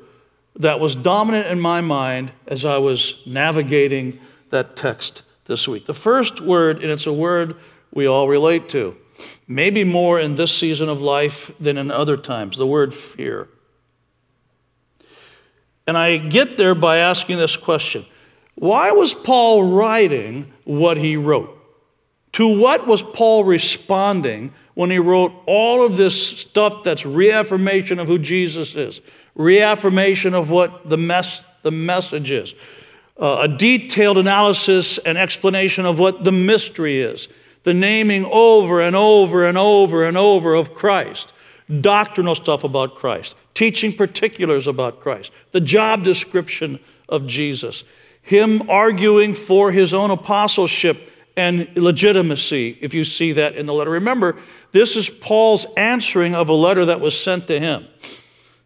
that 0.55 0.79
was 0.79 0.95
dominant 0.95 1.47
in 1.47 1.59
my 1.59 1.81
mind 1.81 2.31
as 2.47 2.63
I 2.63 2.77
was 2.77 3.15
navigating 3.25 4.19
that 4.51 4.75
text 4.75 5.23
this 5.45 5.67
week. 5.67 5.85
The 5.85 5.93
first 5.93 6.39
word, 6.39 6.81
and 6.81 6.91
it's 6.91 7.07
a 7.07 7.13
word 7.13 7.55
we 7.91 8.05
all 8.05 8.27
relate 8.27 8.69
to, 8.69 8.95
maybe 9.47 9.83
more 9.83 10.19
in 10.19 10.35
this 10.35 10.55
season 10.55 10.89
of 10.89 11.01
life 11.01 11.51
than 11.59 11.77
in 11.77 11.91
other 11.91 12.17
times, 12.17 12.57
the 12.57 12.67
word 12.67 12.93
fear. 12.93 13.49
And 15.85 15.97
I 15.97 16.17
get 16.17 16.57
there 16.57 16.75
by 16.75 16.97
asking 16.97 17.37
this 17.37 17.57
question 17.57 18.05
Why 18.55 18.91
was 18.91 19.13
Paul 19.13 19.63
writing 19.63 20.53
what 20.63 20.97
he 20.97 21.15
wrote? 21.17 21.59
To 22.33 22.47
what 22.47 22.87
was 22.87 23.03
Paul 23.03 23.43
responding 23.43 24.53
when 24.73 24.89
he 24.89 24.97
wrote 24.97 25.33
all 25.45 25.85
of 25.85 25.97
this 25.97 26.39
stuff 26.39 26.83
that's 26.83 27.05
reaffirmation 27.05 27.99
of 27.99 28.07
who 28.07 28.17
Jesus 28.17 28.75
is, 28.75 29.01
reaffirmation 29.35 30.33
of 30.33 30.49
what 30.49 30.89
the, 30.89 30.97
mess, 30.97 31.43
the 31.61 31.71
message 31.71 32.31
is, 32.31 32.55
uh, 33.19 33.41
a 33.41 33.47
detailed 33.47 34.17
analysis 34.17 34.97
and 34.99 35.17
explanation 35.17 35.85
of 35.85 35.99
what 35.99 36.23
the 36.23 36.31
mystery 36.31 37.01
is, 37.01 37.27
the 37.63 37.73
naming 37.73 38.25
over 38.25 38.81
and 38.81 38.95
over 38.95 39.45
and 39.45 39.57
over 39.57 40.03
and 40.03 40.17
over 40.17 40.55
of 40.55 40.73
Christ, 40.73 41.31
doctrinal 41.81 42.35
stuff 42.35 42.63
about 42.63 42.95
Christ, 42.95 43.35
teaching 43.53 43.93
particulars 43.93 44.67
about 44.67 44.99
Christ, 44.99 45.31
the 45.51 45.61
job 45.61 46.03
description 46.03 46.79
of 47.09 47.27
Jesus, 47.27 47.83
him 48.21 48.69
arguing 48.69 49.33
for 49.33 49.71
his 49.71 49.93
own 49.93 50.11
apostleship 50.11 51.09
and 51.35 51.67
legitimacy, 51.75 52.77
if 52.81 52.93
you 52.93 53.03
see 53.03 53.33
that 53.33 53.55
in 53.55 53.65
the 53.65 53.73
letter. 53.73 53.91
Remember, 53.91 54.37
this 54.71 54.95
is 54.95 55.09
Paul's 55.09 55.65
answering 55.77 56.35
of 56.35 56.49
a 56.49 56.53
letter 56.53 56.85
that 56.85 56.99
was 56.99 57.19
sent 57.19 57.47
to 57.47 57.59
him. 57.59 57.87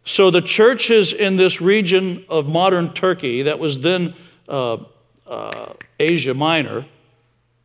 So 0.04 0.30
the 0.30 0.42
churches 0.42 1.12
in 1.12 1.36
this 1.36 1.60
region 1.60 2.24
of 2.28 2.48
modern 2.48 2.94
Turkey, 2.94 3.42
that 3.42 3.58
was 3.58 3.80
then 3.80 4.14
uh, 4.48 4.78
uh, 5.26 5.72
Asia 5.98 6.34
Minor, 6.34 6.86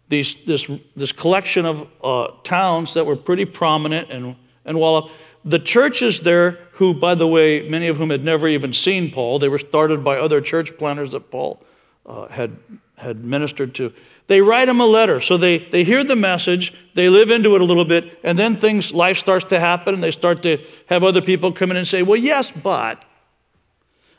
these, 0.10 0.36
this, 0.46 0.70
this 0.96 1.12
collection 1.12 1.66
of 1.66 1.88
uh, 2.04 2.28
towns 2.44 2.94
that 2.96 3.06
were 3.06 3.16
pretty 3.16 3.46
prominent 3.46 4.10
and, 4.10 4.36
and 4.66 4.80
well, 4.80 5.12
the 5.46 5.60
churches 5.60 6.22
there, 6.22 6.60
who, 6.74 6.94
by 6.94 7.16
the 7.16 7.28
way, 7.28 7.68
many 7.68 7.88
of 7.88 7.98
whom 7.98 8.10
had 8.10 8.24
never 8.24 8.48
even 8.48 8.74
seen 8.74 9.12
Paul, 9.12 9.40
they 9.40 9.50
were 9.50 9.60
started 9.60 10.04
by 10.04 10.18
other 10.18 10.40
church 10.42 10.78
planners 10.78 11.12
that 11.12 11.30
Paul 11.30 11.62
uh, 12.06 12.28
had, 12.28 12.58
had 12.98 13.26
ministered 13.26 13.76
to. 13.76 13.94
They 14.28 14.40
write 14.40 14.70
him 14.70 14.80
a 14.80 14.86
letter. 14.86 15.20
So 15.20 15.36
they, 15.36 15.58
they 15.58 15.84
hear 15.84 16.04
the 16.04 16.16
message, 16.16 16.74
they 16.94 17.10
live 17.10 17.30
into 17.30 17.56
it 17.56 17.62
a 17.62 17.66
little 17.66 17.86
bit, 17.86 18.20
and 18.24 18.40
then 18.40 18.56
things, 18.56 18.94
life 18.94 19.18
starts 19.18 19.46
to 19.46 19.60
happen, 19.60 19.94
and 19.96 20.04
they 20.04 20.12
start 20.12 20.44
to 20.44 20.64
have 20.88 21.04
other 21.04 21.22
people 21.22 21.52
come 21.52 21.72
in 21.72 21.78
and 21.78 21.88
say, 21.88 22.04
Well, 22.04 22.18
yes, 22.18 22.52
but. 22.52 23.04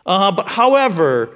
Uh, 0.04 0.30
but 0.30 0.48
however, 0.48 1.34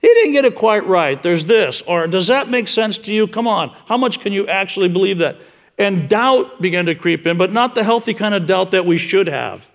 he 0.00 0.06
didn't 0.06 0.32
get 0.32 0.44
it 0.44 0.54
quite 0.54 0.86
right. 0.86 1.20
There's 1.20 1.46
this. 1.46 1.82
Or 1.86 2.06
does 2.06 2.28
that 2.28 2.48
make 2.48 2.68
sense 2.68 2.98
to 2.98 3.12
you? 3.12 3.26
Come 3.26 3.48
on. 3.48 3.74
How 3.86 3.96
much 3.96 4.20
can 4.20 4.32
you 4.32 4.46
actually 4.46 4.88
believe 4.88 5.18
that? 5.18 5.38
And 5.76 6.08
doubt 6.08 6.60
began 6.60 6.86
to 6.86 6.94
creep 6.94 7.26
in, 7.26 7.36
but 7.36 7.52
not 7.52 7.74
the 7.74 7.84
healthy 7.84 8.14
kind 8.14 8.34
of 8.34 8.46
doubt 8.46 8.70
that 8.70 8.86
we 8.86 8.98
should 8.98 9.26
have, 9.26 9.68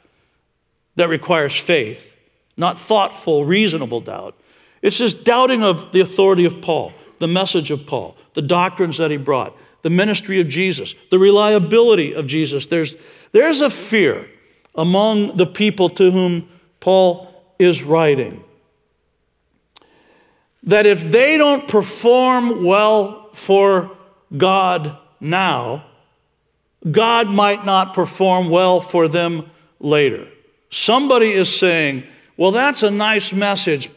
that 0.95 1.09
requires 1.09 1.57
faith, 1.57 2.11
not 2.55 2.79
thoughtful, 2.79 3.45
reasonable 3.45 4.01
doubt. 4.01 4.35
It's 4.81 4.97
just 4.97 5.23
doubting 5.23 5.61
of 5.61 5.91
the 5.91 5.99
authority 5.99 6.45
of 6.45 6.61
Paul, 6.61 6.93
the 7.19 7.27
message 7.27 7.69
of 7.69 7.85
Paul, 7.85 8.15
the 8.33 8.41
doctrines 8.41 8.97
that 8.97 9.11
he 9.11 9.17
brought, 9.17 9.55
the 9.81 9.89
ministry 9.89 10.39
of 10.39 10.47
Jesus, 10.47 10.95
the 11.11 11.19
reliability 11.19 12.13
of 12.13 12.27
Jesus. 12.27 12.67
There's, 12.67 12.95
there's 13.33 13.59
a 13.59 13.69
fear 13.69 14.29
among 14.75 15.35
the 15.35 15.45
people 15.45 15.89
to 15.89 16.11
whom 16.11 16.47
Paul 16.79 17.33
is 17.59 17.83
writing 17.83 18.43
that 20.63 20.85
if 20.85 21.01
they 21.01 21.37
don't 21.37 21.67
perform 21.67 22.63
well 22.63 23.29
for 23.33 23.97
God 24.35 24.97
now, 25.19 25.85
God 26.89 27.27
might 27.27 27.65
not 27.65 27.93
perform 27.93 28.49
well 28.49 28.79
for 28.79 29.07
them 29.07 29.49
later. 29.79 30.27
Somebody 30.69 31.31
is 31.31 31.53
saying, 31.53 32.03
well, 32.37 32.51
that's 32.51 32.83
a 32.83 32.91
nice 32.91 33.33
message, 33.33 33.89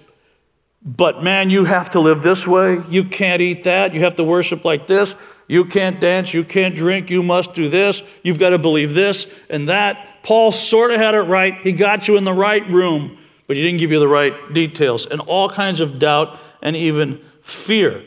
but 0.84 1.22
man, 1.22 1.50
you 1.50 1.64
have 1.64 1.90
to 1.90 2.00
live 2.00 2.22
this 2.22 2.46
way. 2.46 2.82
You 2.88 3.04
can't 3.04 3.40
eat 3.40 3.64
that. 3.64 3.94
You 3.94 4.00
have 4.00 4.16
to 4.16 4.24
worship 4.24 4.64
like 4.64 4.86
this. 4.86 5.14
You 5.46 5.64
can't 5.64 6.00
dance. 6.00 6.34
You 6.34 6.44
can't 6.44 6.74
drink. 6.74 7.10
You 7.10 7.22
must 7.22 7.54
do 7.54 7.68
this. 7.68 8.02
You've 8.22 8.38
got 8.38 8.50
to 8.50 8.58
believe 8.58 8.94
this 8.94 9.26
and 9.48 9.68
that. 9.68 10.22
Paul 10.22 10.50
sort 10.50 10.90
of 10.90 10.98
had 10.98 11.14
it 11.14 11.22
right. 11.22 11.54
He 11.62 11.72
got 11.72 12.08
you 12.08 12.16
in 12.16 12.24
the 12.24 12.32
right 12.32 12.66
room, 12.68 13.18
but 13.46 13.56
he 13.56 13.62
didn't 13.62 13.78
give 13.78 13.92
you 13.92 14.00
the 14.00 14.08
right 14.08 14.34
details. 14.52 15.06
And 15.06 15.20
all 15.20 15.48
kinds 15.48 15.80
of 15.80 15.98
doubt 15.98 16.38
and 16.62 16.74
even 16.74 17.20
fear 17.42 18.02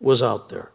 was 0.00 0.22
out 0.22 0.48
there. 0.48 0.70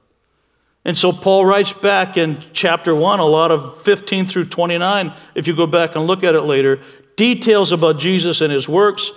And 0.86 0.96
so 0.96 1.12
Paul 1.12 1.46
writes 1.46 1.74
back 1.74 2.16
in 2.16 2.44
chapter 2.54 2.94
1, 2.94 3.20
a 3.20 3.26
lot 3.26 3.52
of 3.52 3.82
15 3.82 4.28
through 4.28 4.46
29, 4.46 5.14
if 5.34 5.48
you 5.48 5.56
go 5.56 5.66
back 5.66 5.96
and 5.96 6.06
look 6.06 6.24
at 6.24 6.36
it 6.36 6.44
later, 6.44 6.80
details 7.16 7.72
about 7.72 7.98
Jesus 7.98 8.40
and 8.40 8.54
his 8.54 8.70
works, 8.70 9.12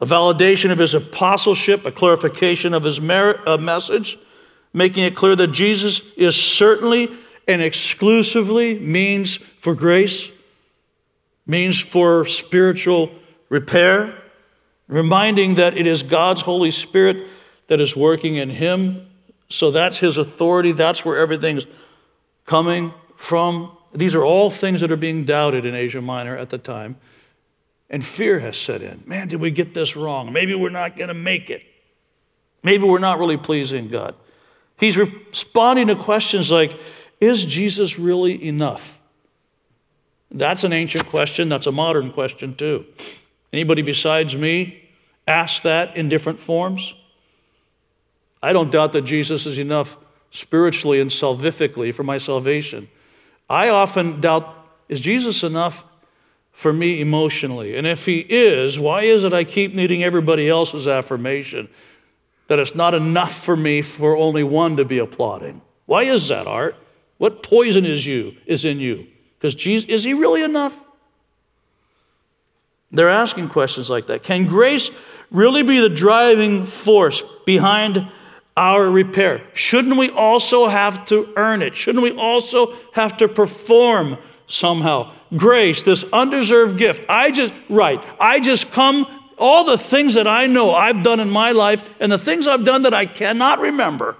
a 0.00 0.06
validation 0.06 0.70
of 0.70 0.78
his 0.78 0.94
apostleship, 0.94 1.86
a 1.86 1.92
clarification 1.92 2.74
of 2.74 2.84
his 2.84 2.98
uh, 2.98 3.56
message, 3.58 4.18
making 4.74 5.04
it 5.04 5.16
clear 5.16 5.34
that 5.36 5.48
Jesus 5.48 6.02
is 6.16 6.36
certainly 6.36 7.10
and 7.48 7.62
exclusively 7.62 8.78
means 8.78 9.36
for 9.60 9.74
grace, 9.74 10.30
means 11.46 11.80
for 11.80 12.26
spiritual 12.26 13.10
repair, 13.48 14.22
reminding 14.86 15.54
that 15.54 15.76
it 15.76 15.86
is 15.86 16.02
God's 16.02 16.42
Holy 16.42 16.70
Spirit 16.70 17.26
that 17.68 17.80
is 17.80 17.96
working 17.96 18.36
in 18.36 18.50
him. 18.50 19.09
So 19.50 19.70
that's 19.70 19.98
his 19.98 20.16
authority, 20.16 20.72
that's 20.72 21.04
where 21.04 21.18
everything's 21.18 21.66
coming 22.46 22.94
from. 23.16 23.76
These 23.92 24.14
are 24.14 24.24
all 24.24 24.48
things 24.48 24.80
that 24.80 24.90
are 24.90 24.96
being 24.96 25.24
doubted 25.24 25.66
in 25.66 25.74
Asia 25.74 26.00
Minor 26.00 26.36
at 26.36 26.50
the 26.50 26.58
time. 26.58 26.96
And 27.90 28.04
fear 28.04 28.38
has 28.38 28.56
set 28.56 28.80
in. 28.80 29.02
Man, 29.04 29.26
did 29.26 29.40
we 29.40 29.50
get 29.50 29.74
this 29.74 29.96
wrong? 29.96 30.32
Maybe 30.32 30.54
we're 30.54 30.70
not 30.70 30.96
going 30.96 31.08
to 31.08 31.14
make 31.14 31.50
it. 31.50 31.62
Maybe 32.62 32.84
we're 32.84 33.00
not 33.00 33.18
really 33.18 33.36
pleasing 33.36 33.88
God. 33.88 34.14
He's 34.78 34.96
responding 34.96 35.88
to 35.88 35.96
questions 35.96 36.50
like 36.50 36.78
Is 37.20 37.44
Jesus 37.44 37.98
really 37.98 38.42
enough? 38.44 38.96
That's 40.30 40.62
an 40.62 40.72
ancient 40.72 41.06
question. 41.06 41.48
That's 41.48 41.66
a 41.66 41.72
modern 41.72 42.12
question, 42.12 42.54
too. 42.54 42.86
Anybody 43.52 43.82
besides 43.82 44.36
me 44.36 44.88
ask 45.26 45.62
that 45.64 45.96
in 45.96 46.08
different 46.08 46.38
forms? 46.38 46.94
I 48.42 48.52
don't 48.52 48.70
doubt 48.70 48.92
that 48.92 49.02
Jesus 49.02 49.46
is 49.46 49.58
enough 49.58 49.96
spiritually 50.30 51.00
and 51.00 51.10
salvifically 51.10 51.92
for 51.92 52.04
my 52.04 52.18
salvation. 52.18 52.88
I 53.48 53.68
often 53.68 54.20
doubt 54.20 54.56
is 54.88 55.00
Jesus 55.00 55.44
enough 55.44 55.84
for 56.50 56.72
me 56.72 57.00
emotionally? 57.00 57.76
And 57.76 57.86
if 57.86 58.04
he 58.04 58.26
is, 58.28 58.78
why 58.78 59.04
is 59.04 59.24
it 59.24 59.32
I 59.32 59.44
keep 59.44 59.74
needing 59.74 60.02
everybody 60.02 60.48
else's 60.48 60.86
affirmation 60.86 61.68
that 62.48 62.58
it's 62.58 62.74
not 62.74 62.92
enough 62.92 63.44
for 63.44 63.56
me 63.56 63.82
for 63.82 64.16
only 64.16 64.42
one 64.42 64.76
to 64.76 64.84
be 64.84 64.98
applauding? 64.98 65.62
Why 65.86 66.02
is 66.02 66.28
that, 66.28 66.46
Art? 66.46 66.76
What 67.18 67.42
poison 67.42 67.86
is 67.86 68.06
you 68.06 68.36
is 68.46 68.64
in 68.64 68.80
you? 68.80 69.06
Because 69.38 69.54
Jesus 69.54 69.88
is 69.88 70.04
he 70.04 70.12
really 70.12 70.42
enough? 70.42 70.74
They're 72.92 73.08
asking 73.08 73.48
questions 73.48 73.88
like 73.88 74.08
that. 74.08 74.22
Can 74.22 74.46
grace 74.46 74.90
really 75.30 75.62
be 75.62 75.80
the 75.80 75.88
driving 75.88 76.66
force 76.66 77.22
behind 77.46 78.10
our 78.60 78.88
repair? 78.88 79.42
Shouldn't 79.54 79.96
we 79.96 80.10
also 80.10 80.68
have 80.68 81.04
to 81.06 81.32
earn 81.36 81.62
it? 81.62 81.74
Shouldn't 81.74 82.04
we 82.04 82.12
also 82.12 82.76
have 82.92 83.16
to 83.16 83.26
perform 83.28 84.18
somehow? 84.46 85.12
grace, 85.36 85.82
this 85.82 86.04
undeserved 86.12 86.78
gift. 86.78 87.04
I 87.08 87.30
just, 87.30 87.54
right, 87.68 88.02
I 88.18 88.40
just 88.40 88.72
come, 88.72 89.06
all 89.38 89.64
the 89.64 89.78
things 89.78 90.14
that 90.14 90.26
I 90.26 90.46
know 90.46 90.74
I've 90.74 91.02
done 91.02 91.20
in 91.20 91.30
my 91.30 91.52
life 91.52 91.82
and 91.98 92.10
the 92.10 92.18
things 92.18 92.46
I've 92.46 92.64
done 92.64 92.82
that 92.82 92.94
I 92.94 93.06
cannot 93.06 93.60
remember. 93.60 94.16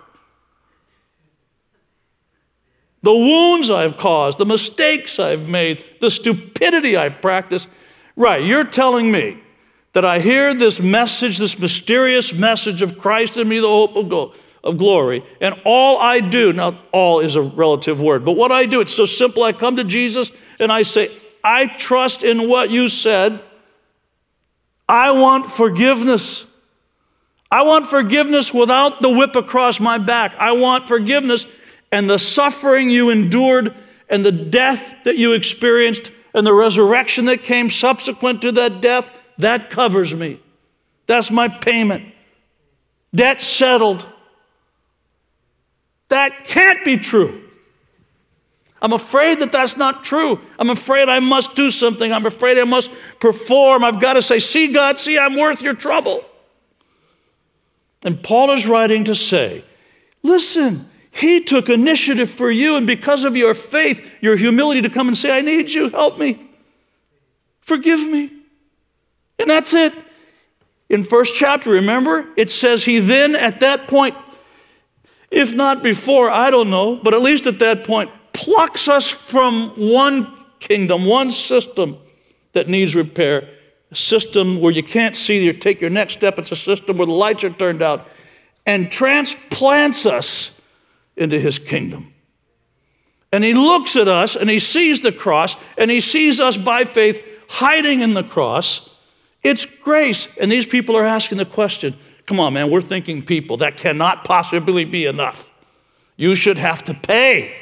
The 3.03 3.15
wounds 3.15 3.71
I've 3.71 3.97
caused, 3.97 4.39
the 4.39 4.47
mistakes 4.47 5.19
I've 5.19 5.49
made, 5.49 5.85
the 6.01 6.11
stupidity 6.11 6.97
I've 6.97 7.23
practiced. 7.23 7.67
Right, 8.15 8.45
you're 8.45 8.65
telling 8.65 9.11
me 9.11 9.43
that 9.93 10.05
I 10.05 10.21
hear 10.21 10.55
this 10.55 10.81
message, 10.81 11.39
this 11.39 11.59
mysterious 11.59 12.33
message 12.33 12.83
of 12.83 12.99
Christ 12.99 13.37
in 13.37 13.49
me, 13.49 13.59
the 13.59 13.69
hope 13.69 13.97
of 13.97 14.09
glory 14.09 14.39
of 14.63 14.77
glory. 14.77 15.25
And 15.41 15.55
all 15.65 15.99
I 15.99 16.21
do, 16.21 16.53
now 16.53 16.81
all 16.93 17.21
is 17.21 17.37
a 17.37 17.43
relative 17.43 18.01
word, 18.01 18.25
but 18.25 18.33
what 18.33 18.53
I 18.53 18.67
do, 18.67 18.81
it's 18.81 18.95
so 18.95 19.07
simple. 19.07 19.43
I 19.43 19.53
come 19.53 19.77
to 19.77 19.85
Jesus 19.85 20.31
and 20.59 20.71
I 20.71 20.83
say, 20.83 21.17
I 21.43 21.67
trust 21.67 22.23
in 22.23 22.49
what 22.49 22.71
you 22.71 22.89
said. 22.89 23.43
I 24.89 25.13
want 25.13 25.51
forgiveness. 25.51 26.45
I 27.51 27.63
want 27.63 27.89
forgiveness 27.89 28.53
without 28.53 29.01
the 29.01 29.09
whip 29.09 29.35
across 29.35 29.81
my 29.81 29.99
back. 29.99 30.35
I 30.39 30.53
want 30.53 30.89
forgiveness 30.89 31.47
and 31.91 32.09
the 32.09 32.19
suffering 32.19 32.91
you 32.91 33.11
endured 33.11 33.75
and 34.09 34.25
the 34.25 34.33
death 34.33 34.95
that 35.05 35.17
you 35.17 35.33
experienced 35.33 36.13
and 36.35 36.47
the 36.47 36.55
resurrection 36.55 37.25
that 37.25 37.43
came 37.43 37.71
subsequent 37.71 38.43
to 38.43 38.53
that 38.53 38.81
death, 38.81 39.11
that 39.43 39.71
covers 39.71 40.15
me. 40.15 40.41
That's 41.07 41.31
my 41.31 41.49
payment. 41.49 42.15
Debt 43.15 43.41
settled. 43.41 44.07
That 46.09 46.45
can't 46.45 46.85
be 46.85 46.97
true. 46.97 47.43
I'm 48.83 48.93
afraid 48.93 49.41
that 49.41 49.53
that's 49.53 49.77
not 49.77 50.05
true. 50.05 50.41
I'm 50.59 50.71
afraid 50.71 51.09
I 51.09 51.19
must 51.19 51.55
do 51.55 51.71
something. 51.71 52.13
I'm 52.13 52.25
afraid 52.25 52.59
I 52.59 52.65
must 52.65 52.91
perform. 53.21 53.85
I've 53.85 54.01
got 54.01 54.15
to 54.15 54.23
say, 54.23 54.39
See, 54.39 54.73
God, 54.73 54.99
see, 54.99 55.19
I'm 55.19 55.35
worth 55.35 55.61
your 55.63 55.75
trouble. 55.75 56.25
And 58.03 58.23
Paul 58.23 58.53
is 58.53 58.67
writing 58.67 59.05
to 59.05 59.15
say, 59.15 59.65
Listen, 60.23 60.89
he 61.11 61.43
took 61.43 61.69
initiative 61.69 62.31
for 62.31 62.51
you, 62.51 62.77
and 62.77 62.87
because 62.87 63.25
of 63.25 63.37
your 63.37 63.55
faith, 63.55 64.09
your 64.21 64.37
humility 64.37 64.83
to 64.83 64.91
come 64.91 65.09
and 65.09 65.17
say, 65.17 65.37
I 65.37 65.41
need 65.41 65.71
you, 65.71 65.91
help 65.91 66.19
me, 66.19 66.51
forgive 67.61 68.01
me. 68.01 68.40
And 69.41 69.51
that's 69.51 69.75
it. 69.75 69.95
In 70.89 71.05
first 71.05 71.35
chapter, 71.35 71.71
remember, 71.71 72.29
it 72.37 72.51
says 72.51 72.85
he 72.85 72.99
then 72.99 73.35
at 73.35 73.61
that 73.61 73.89
point 73.89 74.17
if 75.31 75.55
not 75.55 75.83
before, 75.83 76.31
I 76.31 76.51
don't 76.51 76.71
know, 76.71 76.97
but 76.97 77.15
at 77.15 77.23
least 77.23 77.47
at 77.47 77.61
that 77.61 77.85
point, 77.85 78.11
plucks 78.33 78.89
us 78.89 79.09
from 79.09 79.71
one 79.77 80.37
kingdom, 80.59 81.05
one 81.05 81.31
system 81.31 81.99
that 82.53 82.69
needs 82.69 82.95
repair, 82.95 83.49
a 83.93 83.95
system 83.95 84.61
where 84.61 84.73
you 84.73 84.83
can't 84.83 85.17
see, 85.17 85.45
you 85.45 85.53
take 85.53 85.81
your 85.81 85.91
next 85.91 86.15
step, 86.15 86.39
it's 86.39 86.51
a 86.51 86.57
system 86.57 86.97
where 86.97 87.07
the 87.07 87.13
lights 87.13 87.45
are 87.45 87.51
turned 87.51 87.81
out, 87.81 88.09
and 88.67 88.91
transplants 88.91 90.05
us 90.05 90.51
into 91.17 91.39
his 91.39 91.59
kingdom. 91.59 92.13
And 93.33 93.45
he 93.45 93.55
looks 93.55 93.95
at 93.95 94.09
us 94.09 94.35
and 94.35 94.51
he 94.51 94.59
sees 94.59 95.03
the 95.03 95.13
cross 95.13 95.55
and 95.79 95.89
he 95.89 96.01
sees 96.01 96.41
us 96.41 96.57
by 96.57 96.83
faith 96.83 97.23
hiding 97.49 98.01
in 98.01 98.15
the 98.15 98.25
cross. 98.25 98.90
It's 99.43 99.65
grace. 99.65 100.29
And 100.39 100.51
these 100.51 100.67
people 100.67 100.97
are 100.97 101.05
asking 101.05 101.39
the 101.39 101.45
question 101.45 101.97
Come 102.27 102.39
on, 102.39 102.53
man, 102.53 102.71
we're 102.71 102.81
thinking 102.81 103.25
people. 103.25 103.57
That 103.57 103.77
cannot 103.77 104.25
possibly 104.25 104.85
be 104.85 105.07
enough. 105.07 105.49
You 106.17 106.35
should 106.35 106.59
have 106.59 106.85
to 106.85 106.95
pay. 106.95 107.55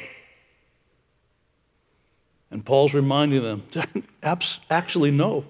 And 2.51 2.65
Paul's 2.65 2.93
reminding 2.93 3.43
them, 3.43 3.63
actually, 4.69 5.11
no. 5.11 5.45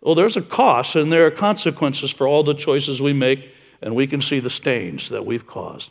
Well, 0.00 0.14
there's 0.14 0.36
a 0.36 0.42
cost 0.42 0.96
and 0.96 1.12
there 1.12 1.26
are 1.26 1.30
consequences 1.30 2.10
for 2.10 2.26
all 2.26 2.42
the 2.42 2.54
choices 2.54 3.00
we 3.00 3.12
make, 3.12 3.54
and 3.80 3.94
we 3.94 4.06
can 4.06 4.20
see 4.20 4.40
the 4.40 4.50
stains 4.50 5.10
that 5.10 5.24
we've 5.24 5.46
caused. 5.46 5.90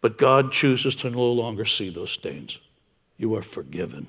But 0.00 0.18
God 0.18 0.52
chooses 0.52 0.94
to 0.96 1.10
no 1.10 1.24
longer 1.32 1.64
see 1.64 1.88
those 1.88 2.10
stains. 2.10 2.58
You 3.16 3.34
are 3.36 3.42
forgiven. 3.42 4.08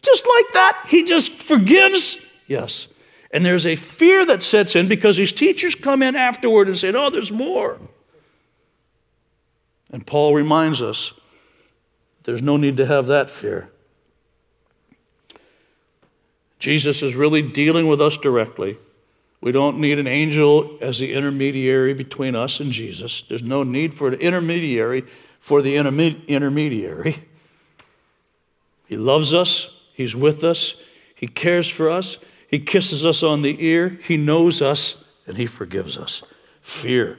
Just 0.00 0.26
like 0.26 0.52
that, 0.54 0.86
He 0.88 1.04
just 1.04 1.32
forgives. 1.32 2.18
Yes. 2.46 2.88
And 3.30 3.44
there's 3.44 3.66
a 3.66 3.76
fear 3.76 4.24
that 4.26 4.42
sets 4.42 4.76
in 4.76 4.86
because 4.88 5.16
these 5.16 5.32
teachers 5.32 5.74
come 5.74 6.02
in 6.02 6.14
afterward 6.14 6.68
and 6.68 6.78
say, 6.78 6.92
Oh, 6.94 7.10
there's 7.10 7.32
more. 7.32 7.78
And 9.90 10.06
Paul 10.06 10.34
reminds 10.34 10.82
us 10.82 11.12
there's 12.24 12.42
no 12.42 12.56
need 12.56 12.76
to 12.78 12.86
have 12.86 13.06
that 13.06 13.30
fear. 13.30 13.70
Jesus 16.58 17.02
is 17.02 17.14
really 17.14 17.42
dealing 17.42 17.86
with 17.86 18.00
us 18.00 18.16
directly. 18.16 18.78
We 19.40 19.52
don't 19.52 19.78
need 19.78 19.98
an 19.98 20.06
angel 20.06 20.78
as 20.80 20.98
the 20.98 21.12
intermediary 21.12 21.92
between 21.92 22.34
us 22.34 22.60
and 22.60 22.72
Jesus. 22.72 23.24
There's 23.28 23.42
no 23.42 23.62
need 23.62 23.92
for 23.92 24.08
an 24.08 24.14
intermediary 24.14 25.04
for 25.38 25.60
the 25.60 25.76
intermediary. 25.76 27.28
He 28.86 28.96
loves 28.96 29.34
us, 29.34 29.68
He's 29.92 30.16
with 30.16 30.42
us, 30.42 30.74
He 31.14 31.26
cares 31.26 31.68
for 31.68 31.90
us, 31.90 32.16
he 32.48 32.58
kisses 32.58 33.04
us 33.04 33.22
on 33.22 33.42
the 33.42 33.56
ear, 33.64 33.98
He 34.02 34.16
knows 34.16 34.62
us, 34.62 35.02
and 35.26 35.36
He 35.36 35.46
forgives 35.46 35.96
us. 35.98 36.22
Fear 36.60 37.18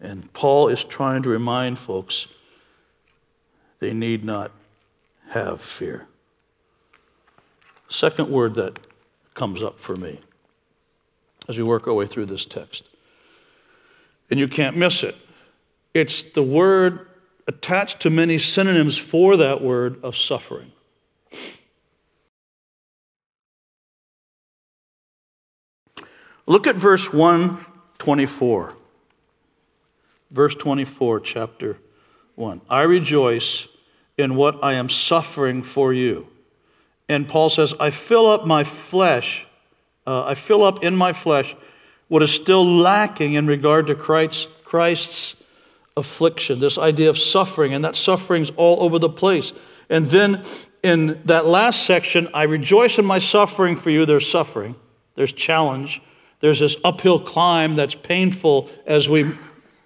And 0.00 0.32
Paul 0.32 0.68
is 0.68 0.84
trying 0.84 1.22
to 1.22 1.28
remind 1.28 1.78
folks 1.78 2.26
they 3.78 3.92
need 3.92 4.24
not 4.24 4.52
have 5.30 5.60
fear. 5.60 6.06
Second 7.88 8.30
word 8.30 8.54
that 8.54 8.78
comes 9.34 9.62
up 9.62 9.78
for 9.78 9.96
me 9.96 10.20
as 11.48 11.56
we 11.56 11.62
work 11.62 11.86
our 11.86 11.94
way 11.94 12.06
through 12.06 12.26
this 12.26 12.44
text. 12.44 12.84
And 14.30 14.40
you 14.40 14.48
can't 14.48 14.76
miss 14.76 15.02
it. 15.02 15.16
It's 15.94 16.22
the 16.22 16.42
word 16.42 17.06
attached 17.46 18.00
to 18.00 18.10
many 18.10 18.38
synonyms 18.38 18.98
for 18.98 19.36
that 19.36 19.62
word 19.62 20.02
of 20.02 20.16
suffering. 20.16 20.72
Look 26.46 26.66
at 26.66 26.76
verse 26.76 27.12
124. 27.12 28.74
Verse 30.30 30.54
24, 30.54 31.20
chapter 31.20 31.78
1. 32.36 32.60
I 32.70 32.82
rejoice 32.82 33.66
in 34.16 34.36
what 34.36 34.62
I 34.62 34.74
am 34.74 34.88
suffering 34.88 35.62
for 35.62 35.92
you. 35.92 36.28
And 37.08 37.28
Paul 37.28 37.50
says, 37.50 37.74
I 37.78 37.90
fill 37.90 38.26
up 38.26 38.46
my 38.46 38.64
flesh, 38.64 39.46
uh, 40.06 40.24
I 40.24 40.34
fill 40.34 40.64
up 40.64 40.82
in 40.82 40.96
my 40.96 41.12
flesh 41.12 41.54
what 42.08 42.22
is 42.22 42.30
still 42.32 42.64
lacking 42.64 43.34
in 43.34 43.46
regard 43.46 43.88
to 43.88 43.94
Christ's, 43.94 44.46
Christ's 44.64 45.36
affliction, 45.96 46.60
this 46.60 46.78
idea 46.78 47.10
of 47.10 47.18
suffering, 47.18 47.74
and 47.74 47.84
that 47.84 47.96
suffering's 47.96 48.50
all 48.50 48.82
over 48.82 48.98
the 48.98 49.08
place. 49.08 49.52
And 49.88 50.06
then 50.06 50.44
in 50.82 51.20
that 51.24 51.46
last 51.46 51.84
section, 51.84 52.28
I 52.34 52.44
rejoice 52.44 52.98
in 52.98 53.04
my 53.04 53.18
suffering 53.18 53.76
for 53.76 53.90
you. 53.90 54.06
There's 54.06 54.28
suffering, 54.28 54.76
there's 55.14 55.32
challenge, 55.32 56.00
there's 56.40 56.60
this 56.60 56.76
uphill 56.84 57.20
climb 57.20 57.76
that's 57.76 57.94
painful 57.94 58.68
as 58.86 59.08
we 59.08 59.32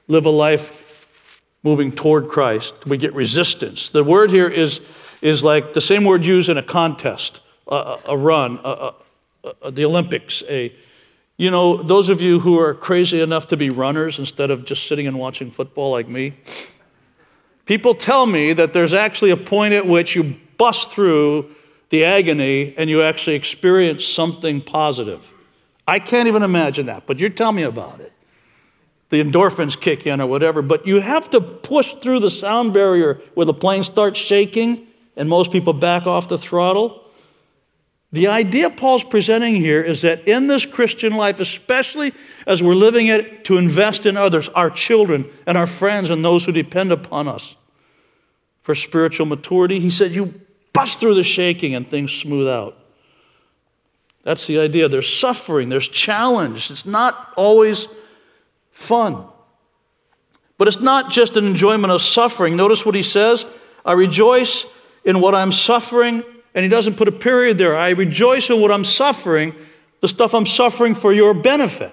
live 0.08 0.26
a 0.26 0.30
life 0.30 1.16
moving 1.62 1.92
toward 1.92 2.28
Christ. 2.28 2.74
We 2.86 2.96
get 2.96 3.14
resistance. 3.14 3.90
The 3.90 4.02
word 4.02 4.30
here 4.30 4.48
is, 4.48 4.80
is 5.22 5.44
like 5.44 5.74
the 5.74 5.80
same 5.80 6.04
word 6.04 6.24
used 6.24 6.48
in 6.48 6.58
a 6.58 6.62
contest, 6.62 7.40
a, 7.68 7.98
a 8.06 8.16
run, 8.16 8.58
a, 8.64 8.92
a, 9.62 9.70
the 9.70 9.84
Olympics. 9.84 10.42
A, 10.48 10.74
you 11.36 11.50
know, 11.50 11.82
those 11.82 12.08
of 12.08 12.20
you 12.20 12.40
who 12.40 12.58
are 12.58 12.74
crazy 12.74 13.20
enough 13.20 13.48
to 13.48 13.56
be 13.56 13.70
runners 13.70 14.18
instead 14.18 14.50
of 14.50 14.64
just 14.64 14.88
sitting 14.88 15.06
and 15.06 15.18
watching 15.18 15.50
football 15.50 15.90
like 15.90 16.08
me, 16.08 16.34
people 17.66 17.94
tell 17.94 18.26
me 18.26 18.52
that 18.52 18.72
there's 18.72 18.94
actually 18.94 19.30
a 19.30 19.36
point 19.36 19.74
at 19.74 19.86
which 19.86 20.16
you 20.16 20.36
bust 20.58 20.90
through 20.90 21.54
the 21.90 22.04
agony 22.04 22.74
and 22.76 22.90
you 22.90 23.02
actually 23.02 23.36
experience 23.36 24.04
something 24.04 24.60
positive. 24.60 25.30
I 25.90 25.98
can't 25.98 26.29
even 26.29 26.44
imagine 26.44 26.87
that, 26.87 27.05
but 27.05 27.18
you 27.18 27.29
tell 27.29 27.50
me 27.50 27.64
about 27.64 27.98
it 28.00 28.12
the 29.11 29.20
endorphins 29.20 29.79
kick 29.79 30.07
in 30.07 30.20
or 30.20 30.26
whatever, 30.29 30.62
but 30.62 30.87
you 30.87 31.00
have 31.00 31.29
to 31.31 31.40
push 31.40 31.94
through 31.94 32.20
the 32.20 32.31
sound 32.31 32.72
barrier 32.72 33.20
where 33.35 33.44
the 33.44 33.53
plane 33.53 33.83
starts 33.83 34.20
shaking 34.20 34.87
and 35.16 35.29
most 35.29 35.50
people 35.50 35.72
back 35.72 36.07
off 36.07 36.29
the 36.29 36.38
throttle. 36.38 37.05
The 38.12 38.29
idea 38.29 38.70
Paul's 38.70 39.03
presenting 39.03 39.57
here 39.57 39.83
is 39.83 40.03
that 40.03 40.29
in 40.29 40.46
this 40.46 40.64
Christian 40.64 41.16
life, 41.16 41.40
especially 41.40 42.12
as 42.46 42.62
we're 42.62 42.76
living 42.76 43.09
it 43.09 43.44
to 43.46 43.57
invest 43.57 44.07
in 44.07 44.16
others, 44.16 44.48
our 44.50 44.70
children 44.70 45.29
and 45.44 45.59
our 45.59 45.66
friends 45.66 46.11
and 46.11 46.24
those 46.24 46.44
who 46.44 46.53
depend 46.53 46.92
upon 46.92 47.26
us 47.26 47.57
for 48.62 48.76
spiritual 48.76 49.26
maturity, 49.26 49.81
he 49.81 49.90
said, 49.90 50.14
you 50.14 50.40
bust 50.72 51.00
through 51.00 51.16
the 51.16 51.24
shaking 51.24 51.74
and 51.74 51.90
things 51.90 52.12
smooth 52.12 52.46
out. 52.48 52.76
That's 54.22 54.46
the 54.46 54.59
idea. 54.59 54.88
There's 54.88 55.12
suffering, 55.12 55.68
there's 55.68 55.88
challenge. 55.88 56.70
It's 56.70 56.85
not 56.85 57.33
always 57.37 57.88
fun. 58.70 59.24
But 60.59 60.68
it's 60.68 60.80
not 60.80 61.11
just 61.11 61.37
an 61.37 61.46
enjoyment 61.46 61.90
of 61.90 62.02
suffering. 62.02 62.54
Notice 62.56 62.85
what 62.85 62.94
he 62.94 63.02
says 63.02 63.46
I 63.85 63.92
rejoice 63.92 64.66
in 65.04 65.20
what 65.20 65.35
I'm 65.35 65.52
suffering, 65.52 66.22
and 66.54 66.62
he 66.62 66.68
doesn't 66.68 66.96
put 66.96 67.09
a 67.09 67.12
period 67.12 67.56
there. 67.56 67.76
I 67.76 67.90
rejoice 67.90 68.50
in 68.50 68.61
what 68.61 68.70
I'm 68.70 68.85
suffering, 68.85 69.54
the 70.00 70.09
stuff 70.09 70.35
I'm 70.35 70.46
suffering 70.46 70.94
for 70.94 71.12
your 71.12 71.33
benefit. 71.33 71.92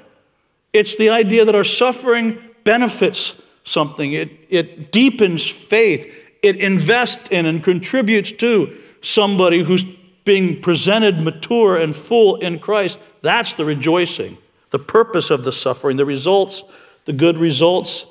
It's 0.73 0.97
the 0.97 1.09
idea 1.09 1.45
that 1.45 1.55
our 1.55 1.63
suffering 1.63 2.39
benefits 2.65 3.35
something, 3.63 4.13
it, 4.13 4.31
it 4.49 4.91
deepens 4.91 5.47
faith, 5.47 6.13
it 6.41 6.55
invests 6.57 7.29
in 7.31 7.45
and 7.45 7.63
contributes 7.63 8.31
to 8.33 8.77
somebody 9.01 9.63
who's 9.63 9.83
being 10.27 10.61
presented 10.61 11.19
mature 11.21 11.77
and 11.77 11.95
full 11.95 12.35
in 12.35 12.59
Christ. 12.59 12.99
That's 13.23 13.53
the 13.53 13.65
rejoicing 13.65 14.37
the 14.69 14.79
purpose 14.79 15.29
of 15.29 15.45
the 15.45 15.51
suffering, 15.51 15.95
the 15.95 16.05
results, 16.05 16.61
the 17.05 17.13
good 17.13 17.37
results 17.37 18.05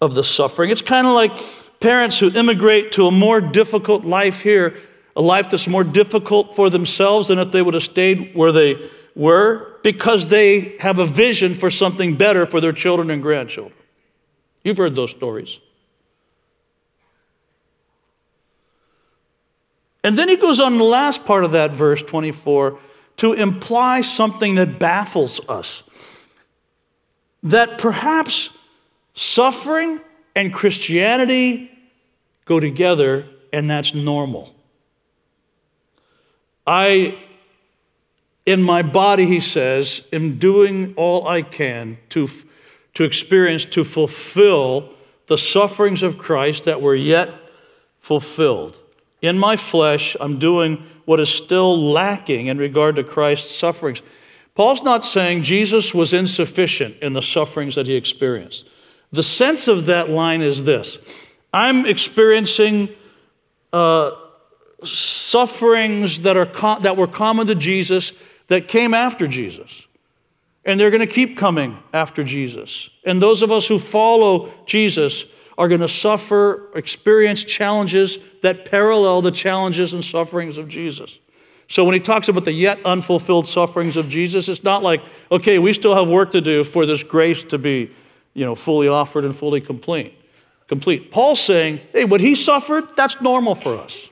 of 0.00 0.14
the 0.14 0.22
suffering. 0.22 0.70
It's 0.70 0.80
kind 0.80 1.04
of 1.04 1.14
like 1.14 1.36
parents 1.80 2.20
who 2.20 2.30
immigrate 2.30 2.92
to 2.92 3.08
a 3.08 3.10
more 3.10 3.40
difficult 3.40 4.04
life 4.04 4.40
here, 4.40 4.76
a 5.16 5.20
life 5.20 5.50
that's 5.50 5.66
more 5.66 5.82
difficult 5.82 6.54
for 6.54 6.70
themselves 6.70 7.26
than 7.26 7.40
if 7.40 7.50
they 7.50 7.60
would 7.60 7.74
have 7.74 7.82
stayed 7.82 8.36
where 8.36 8.52
they 8.52 8.88
were, 9.16 9.80
because 9.82 10.28
they 10.28 10.76
have 10.78 11.00
a 11.00 11.06
vision 11.06 11.54
for 11.54 11.72
something 11.72 12.14
better 12.14 12.46
for 12.46 12.60
their 12.60 12.72
children 12.72 13.10
and 13.10 13.20
grandchildren. 13.20 13.74
You've 14.62 14.78
heard 14.78 14.94
those 14.94 15.10
stories. 15.10 15.58
And 20.06 20.16
then 20.16 20.28
he 20.28 20.36
goes 20.36 20.60
on 20.60 20.78
the 20.78 20.84
last 20.84 21.24
part 21.24 21.42
of 21.42 21.50
that 21.50 21.72
verse 21.72 22.00
24 22.00 22.78
to 23.16 23.32
imply 23.32 24.02
something 24.02 24.54
that 24.54 24.78
baffles 24.78 25.40
us 25.48 25.82
that 27.42 27.78
perhaps 27.78 28.50
suffering 29.14 30.00
and 30.36 30.54
Christianity 30.54 31.72
go 32.44 32.60
together, 32.60 33.26
and 33.52 33.68
that's 33.68 33.94
normal. 33.94 34.54
I, 36.68 37.18
in 38.44 38.62
my 38.62 38.82
body, 38.82 39.26
he 39.26 39.40
says, 39.40 40.02
am 40.12 40.38
doing 40.38 40.94
all 40.96 41.26
I 41.26 41.42
can 41.42 41.98
to, 42.10 42.30
to 42.94 43.02
experience, 43.02 43.64
to 43.64 43.82
fulfill 43.82 44.92
the 45.26 45.36
sufferings 45.36 46.04
of 46.04 46.16
Christ 46.16 46.64
that 46.66 46.80
were 46.80 46.94
yet 46.94 47.28
fulfilled. 47.98 48.78
In 49.22 49.38
my 49.38 49.56
flesh, 49.56 50.16
I'm 50.20 50.38
doing 50.38 50.84
what 51.04 51.20
is 51.20 51.28
still 51.28 51.90
lacking 51.90 52.46
in 52.46 52.58
regard 52.58 52.96
to 52.96 53.04
Christ's 53.04 53.56
sufferings. 53.56 54.02
Paul's 54.54 54.82
not 54.82 55.04
saying 55.04 55.42
Jesus 55.42 55.94
was 55.94 56.12
insufficient 56.12 56.96
in 57.02 57.12
the 57.12 57.22
sufferings 57.22 57.74
that 57.74 57.86
he 57.86 57.94
experienced. 57.94 58.68
The 59.12 59.22
sense 59.22 59.68
of 59.68 59.86
that 59.86 60.10
line 60.10 60.42
is 60.42 60.64
this 60.64 60.98
I'm 61.52 61.86
experiencing 61.86 62.88
uh, 63.72 64.12
sufferings 64.84 66.20
that, 66.20 66.36
are 66.36 66.80
that 66.80 66.96
were 66.96 67.06
common 67.06 67.46
to 67.46 67.54
Jesus 67.54 68.12
that 68.48 68.68
came 68.68 68.94
after 68.94 69.26
Jesus. 69.26 69.82
And 70.64 70.80
they're 70.80 70.90
going 70.90 71.06
to 71.06 71.06
keep 71.06 71.38
coming 71.38 71.78
after 71.92 72.24
Jesus. 72.24 72.90
And 73.04 73.22
those 73.22 73.42
of 73.42 73.52
us 73.52 73.68
who 73.68 73.78
follow 73.78 74.52
Jesus 74.66 75.24
are 75.58 75.68
going 75.68 75.80
to 75.80 75.88
suffer, 75.88 76.70
experience 76.74 77.42
challenges 77.42 78.18
that 78.42 78.64
parallel 78.66 79.22
the 79.22 79.30
challenges 79.30 79.92
and 79.92 80.04
sufferings 80.04 80.58
of 80.58 80.68
Jesus. 80.68 81.18
So 81.68 81.84
when 81.84 81.94
he 81.94 82.00
talks 82.00 82.28
about 82.28 82.44
the 82.44 82.52
yet 82.52 82.78
unfulfilled 82.84 83.46
sufferings 83.46 83.96
of 83.96 84.08
Jesus, 84.08 84.48
it's 84.48 84.62
not 84.62 84.82
like, 84.82 85.02
okay, 85.32 85.58
we 85.58 85.72
still 85.72 85.94
have 85.94 86.08
work 86.08 86.32
to 86.32 86.40
do 86.40 86.62
for 86.62 86.86
this 86.86 87.02
grace 87.02 87.42
to 87.44 87.58
be, 87.58 87.90
you 88.34 88.44
know, 88.44 88.54
fully 88.54 88.86
offered 88.86 89.24
and 89.24 89.34
fully 89.34 89.60
complete. 89.60 90.14
Complete. 90.68 91.10
Paul's 91.10 91.40
saying, 91.40 91.80
hey, 91.92 92.04
what 92.04 92.20
he 92.20 92.34
suffered, 92.34 92.84
that's 92.96 93.20
normal 93.20 93.54
for 93.54 93.76
us. 93.76 94.08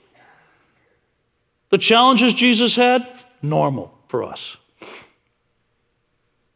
The 1.71 1.79
challenges 1.79 2.35
Jesus 2.35 2.77
had, 2.77 3.07
normal 3.43 3.97
for 4.09 4.23
us. 4.23 4.57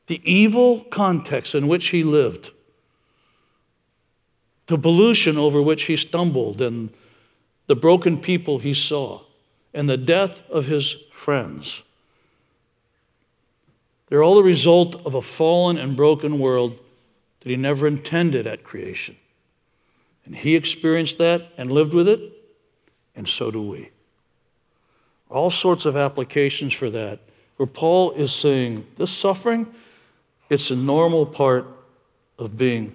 The 0.06 0.20
evil 0.24 0.84
context 0.84 1.54
in 1.54 1.68
which 1.68 1.88
he 1.88 2.02
lived, 2.02 2.50
the 4.68 4.78
pollution 4.78 5.36
over 5.36 5.60
which 5.60 5.84
he 5.84 5.96
stumbled, 5.96 6.60
and 6.60 6.90
the 7.66 7.76
broken 7.76 8.18
people 8.18 8.58
he 8.60 8.72
saw 8.72 9.22
and 9.74 9.88
the 9.88 9.96
death 9.96 10.40
of 10.50 10.66
his 10.66 10.96
friends. 11.12 11.82
They're 14.08 14.22
all 14.22 14.36
the 14.36 14.42
result 14.42 14.94
of 15.04 15.14
a 15.14 15.22
fallen 15.22 15.76
and 15.76 15.94
broken 15.94 16.38
world 16.38 16.78
that 17.40 17.50
he 17.50 17.56
never 17.56 17.86
intended 17.86 18.46
at 18.46 18.64
creation. 18.64 19.16
And 20.24 20.34
he 20.34 20.56
experienced 20.56 21.18
that 21.18 21.52
and 21.56 21.70
lived 21.70 21.92
with 21.92 22.08
it, 22.08 22.20
and 23.14 23.28
so 23.28 23.50
do 23.50 23.62
we. 23.62 23.90
All 25.30 25.50
sorts 25.50 25.84
of 25.84 25.96
applications 25.96 26.72
for 26.72 26.88
that, 26.90 27.20
where 27.56 27.66
Paul 27.66 28.12
is 28.12 28.32
saying 28.32 28.86
this 28.96 29.10
suffering, 29.10 29.66
it's 30.48 30.70
a 30.70 30.76
normal 30.76 31.26
part 31.26 31.66
of 32.38 32.56
being 32.56 32.94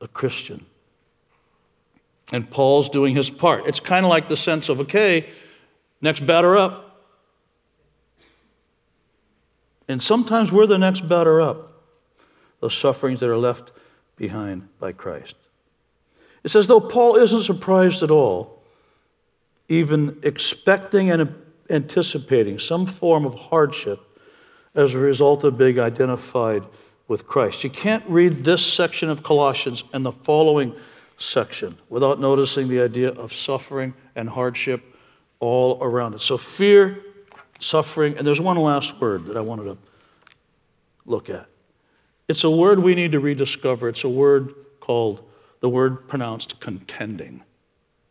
a 0.00 0.08
Christian. 0.08 0.66
And 2.32 2.48
Paul's 2.48 2.88
doing 2.88 3.14
his 3.14 3.28
part. 3.28 3.66
It's 3.66 3.80
kind 3.80 4.06
of 4.06 4.10
like 4.10 4.28
the 4.28 4.36
sense 4.36 4.68
of, 4.68 4.80
okay, 4.80 5.28
Next 6.00 6.26
batter 6.26 6.56
up. 6.56 6.86
And 9.88 10.02
sometimes 10.02 10.52
we're 10.52 10.66
the 10.66 10.78
next 10.78 11.08
batter 11.08 11.40
up. 11.40 11.72
Those 12.60 12.76
sufferings 12.76 13.20
that 13.20 13.28
are 13.28 13.36
left 13.36 13.72
behind 14.16 14.68
by 14.78 14.92
Christ. 14.92 15.34
It 16.44 16.50
says, 16.50 16.66
though 16.66 16.80
Paul 16.80 17.16
isn't 17.16 17.42
surprised 17.42 18.02
at 18.02 18.10
all, 18.10 18.62
even 19.68 20.18
expecting 20.22 21.10
and 21.10 21.34
anticipating 21.68 22.58
some 22.58 22.86
form 22.86 23.24
of 23.24 23.34
hardship 23.34 24.00
as 24.74 24.94
a 24.94 24.98
result 24.98 25.44
of 25.44 25.58
being 25.58 25.78
identified 25.78 26.64
with 27.10 27.26
Christ. 27.26 27.64
You 27.64 27.70
can't 27.70 28.04
read 28.08 28.44
this 28.44 28.64
section 28.64 29.10
of 29.10 29.24
Colossians 29.24 29.82
and 29.92 30.06
the 30.06 30.12
following 30.12 30.76
section 31.18 31.76
without 31.88 32.20
noticing 32.20 32.68
the 32.68 32.80
idea 32.80 33.08
of 33.08 33.34
suffering 33.34 33.94
and 34.14 34.28
hardship 34.28 34.84
all 35.40 35.82
around 35.82 36.14
it. 36.14 36.20
So, 36.20 36.38
fear, 36.38 37.02
suffering, 37.58 38.16
and 38.16 38.24
there's 38.24 38.40
one 38.40 38.56
last 38.58 39.00
word 39.00 39.26
that 39.26 39.36
I 39.36 39.40
wanted 39.40 39.64
to 39.64 39.78
look 41.04 41.28
at. 41.28 41.48
It's 42.28 42.44
a 42.44 42.50
word 42.50 42.78
we 42.78 42.94
need 42.94 43.10
to 43.10 43.18
rediscover. 43.18 43.88
It's 43.88 44.04
a 44.04 44.08
word 44.08 44.54
called, 44.78 45.28
the 45.58 45.68
word 45.68 46.06
pronounced 46.06 46.60
contending. 46.60 47.42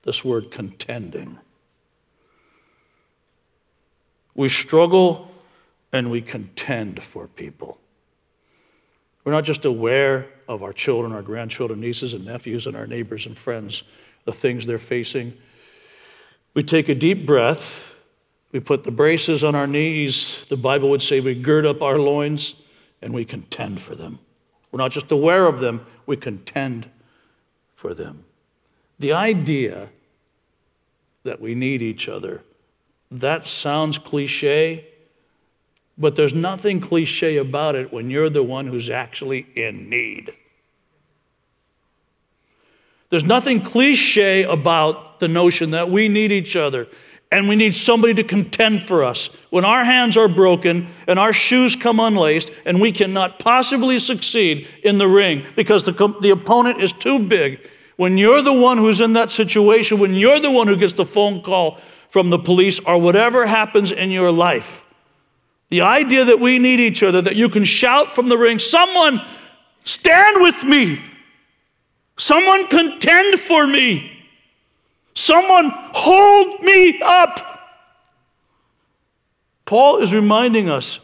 This 0.03 0.25
word 0.25 0.51
contending. 0.51 1.39
We 4.35 4.49
struggle 4.49 5.31
and 5.93 6.11
we 6.11 6.21
contend 6.21 7.01
for 7.01 7.29
people. 7.29 7.77
We're 9.29 9.35
not 9.35 9.43
just 9.43 9.65
aware 9.65 10.25
of 10.47 10.63
our 10.63 10.73
children, 10.73 11.13
our 11.13 11.21
grandchildren, 11.21 11.79
nieces 11.79 12.15
and 12.15 12.25
nephews, 12.25 12.65
and 12.65 12.75
our 12.75 12.87
neighbors 12.87 13.27
and 13.27 13.37
friends, 13.37 13.83
the 14.25 14.31
things 14.31 14.65
they're 14.65 14.79
facing. 14.79 15.37
We 16.55 16.63
take 16.63 16.89
a 16.89 16.95
deep 16.95 17.27
breath. 17.27 17.93
We 18.51 18.59
put 18.59 18.85
the 18.85 18.91
braces 18.91 19.43
on 19.43 19.53
our 19.53 19.67
knees. 19.67 20.47
The 20.49 20.57
Bible 20.57 20.89
would 20.89 21.03
say 21.03 21.19
we 21.19 21.35
gird 21.35 21.67
up 21.67 21.83
our 21.83 21.99
loins 21.99 22.55
and 23.03 23.13
we 23.13 23.23
contend 23.23 23.81
for 23.81 23.93
them. 23.93 24.17
We're 24.71 24.79
not 24.79 24.93
just 24.93 25.11
aware 25.11 25.45
of 25.45 25.59
them, 25.59 25.85
we 26.07 26.17
contend 26.17 26.89
for 27.75 27.93
them. 27.93 28.25
The 28.97 29.13
idea 29.13 29.89
that 31.21 31.39
we 31.39 31.53
need 31.53 31.83
each 31.83 32.09
other, 32.09 32.41
that 33.11 33.47
sounds 33.47 33.99
cliche, 33.99 34.87
but 35.99 36.15
there's 36.15 36.33
nothing 36.33 36.79
cliche 36.79 37.35
about 37.37 37.75
it 37.75 37.91
when 37.91 38.09
you're 38.09 38.29
the 38.29 38.41
one 38.41 38.67
who's 38.67 38.89
actually 38.89 39.45
in 39.55 39.89
need. 39.89 40.33
There's 43.09 43.25
nothing 43.25 43.61
cliche 43.61 44.43
about 44.43 45.19
the 45.19 45.27
notion 45.27 45.71
that 45.71 45.89
we 45.89 46.07
need 46.07 46.31
each 46.31 46.55
other 46.55 46.87
and 47.31 47.47
we 47.47 47.55
need 47.55 47.75
somebody 47.75 48.13
to 48.15 48.23
contend 48.23 48.83
for 48.83 49.03
us. 49.03 49.29
When 49.49 49.65
our 49.65 49.83
hands 49.83 50.17
are 50.17 50.27
broken 50.27 50.87
and 51.05 51.19
our 51.19 51.33
shoes 51.33 51.75
come 51.75 51.99
unlaced 51.99 52.51
and 52.65 52.81
we 52.81 52.91
cannot 52.91 53.37
possibly 53.37 53.99
succeed 53.99 54.67
in 54.83 54.97
the 54.97 55.07
ring 55.07 55.45
because 55.55 55.85
the, 55.85 56.15
the 56.21 56.31
opponent 56.31 56.81
is 56.81 56.93
too 56.93 57.19
big, 57.19 57.67
when 57.97 58.17
you're 58.17 58.41
the 58.41 58.53
one 58.53 58.77
who's 58.77 59.01
in 59.01 59.13
that 59.13 59.29
situation, 59.29 59.99
when 59.99 60.15
you're 60.15 60.39
the 60.39 60.49
one 60.49 60.67
who 60.67 60.77
gets 60.77 60.93
the 60.93 61.05
phone 61.05 61.41
call 61.41 61.79
from 62.09 62.29
the 62.29 62.39
police 62.39 62.79
or 62.79 62.97
whatever 62.97 63.45
happens 63.45 63.91
in 63.91 64.09
your 64.09 64.31
life, 64.31 64.81
the 65.69 65.81
idea 65.81 66.25
that 66.25 66.39
we 66.39 66.59
need 66.59 66.79
each 66.79 67.03
other, 67.03 67.21
that 67.21 67.35
you 67.35 67.49
can 67.49 67.63
shout 67.63 68.15
from 68.15 68.29
the 68.29 68.37
ring, 68.37 68.59
someone 68.59 69.21
stand 69.83 70.41
with 70.41 70.63
me, 70.63 71.01
someone 72.17 72.67
contend 72.67 73.39
for 73.39 73.65
me. 73.65 74.15
Someone 75.19 75.71
hold 75.73 76.61
me 76.61 77.01
up. 77.03 77.45
Paul 79.65 79.97
is 79.97 80.13
reminding 80.13 80.69
us 80.69 81.01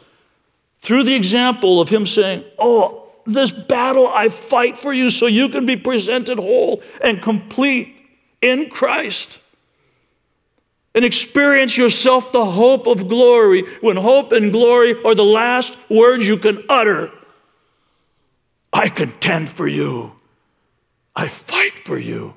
through 0.80 1.04
the 1.04 1.14
example 1.14 1.82
of 1.82 1.90
him 1.90 2.06
saying, 2.06 2.42
Oh, 2.58 3.10
this 3.26 3.52
battle 3.52 4.08
I 4.08 4.30
fight 4.30 4.78
for 4.78 4.94
you 4.94 5.10
so 5.10 5.26
you 5.26 5.50
can 5.50 5.66
be 5.66 5.76
presented 5.76 6.38
whole 6.38 6.82
and 7.02 7.20
complete 7.20 7.94
in 8.40 8.70
Christ. 8.70 9.38
And 10.96 11.04
experience 11.04 11.76
yourself 11.76 12.32
the 12.32 12.44
hope 12.44 12.86
of 12.86 13.06
glory 13.06 13.62
when 13.82 13.96
hope 13.96 14.32
and 14.32 14.50
glory 14.50 14.96
are 15.04 15.14
the 15.14 15.24
last 15.24 15.76
words 15.88 16.26
you 16.26 16.38
can 16.38 16.64
utter. 16.68 17.12
I 18.72 18.88
contend 18.88 19.50
for 19.50 19.68
you. 19.68 20.12
I 21.14 21.28
fight 21.28 21.84
for 21.84 21.98
you. 21.98 22.34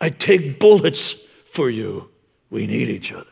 I 0.00 0.10
take 0.10 0.60
bullets 0.60 1.16
for 1.50 1.68
you. 1.68 2.10
We 2.50 2.66
need 2.66 2.88
each 2.88 3.12
other. 3.12 3.26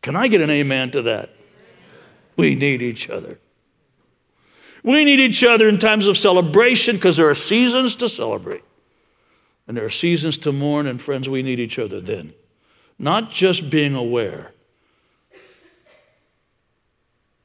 Can 0.00 0.16
I 0.16 0.26
get 0.28 0.40
an 0.40 0.50
amen 0.50 0.90
to 0.92 1.02
that? 1.02 1.30
We 2.36 2.54
need 2.54 2.82
each 2.82 3.10
other. 3.10 3.38
We 4.82 5.04
need 5.04 5.20
each 5.20 5.44
other 5.44 5.68
in 5.68 5.78
times 5.78 6.06
of 6.06 6.16
celebration 6.16 6.96
because 6.96 7.18
there 7.18 7.28
are 7.28 7.34
seasons 7.34 7.94
to 7.96 8.08
celebrate 8.08 8.64
and 9.66 9.76
there 9.76 9.84
are 9.84 9.90
seasons 9.90 10.36
to 10.38 10.52
mourn, 10.52 10.86
and 10.86 11.00
friends, 11.00 11.28
we 11.28 11.42
need 11.42 11.60
each 11.60 11.78
other 11.78 12.00
then. 12.00 12.34
Not 13.02 13.32
just 13.32 13.68
being 13.68 13.96
aware, 13.96 14.52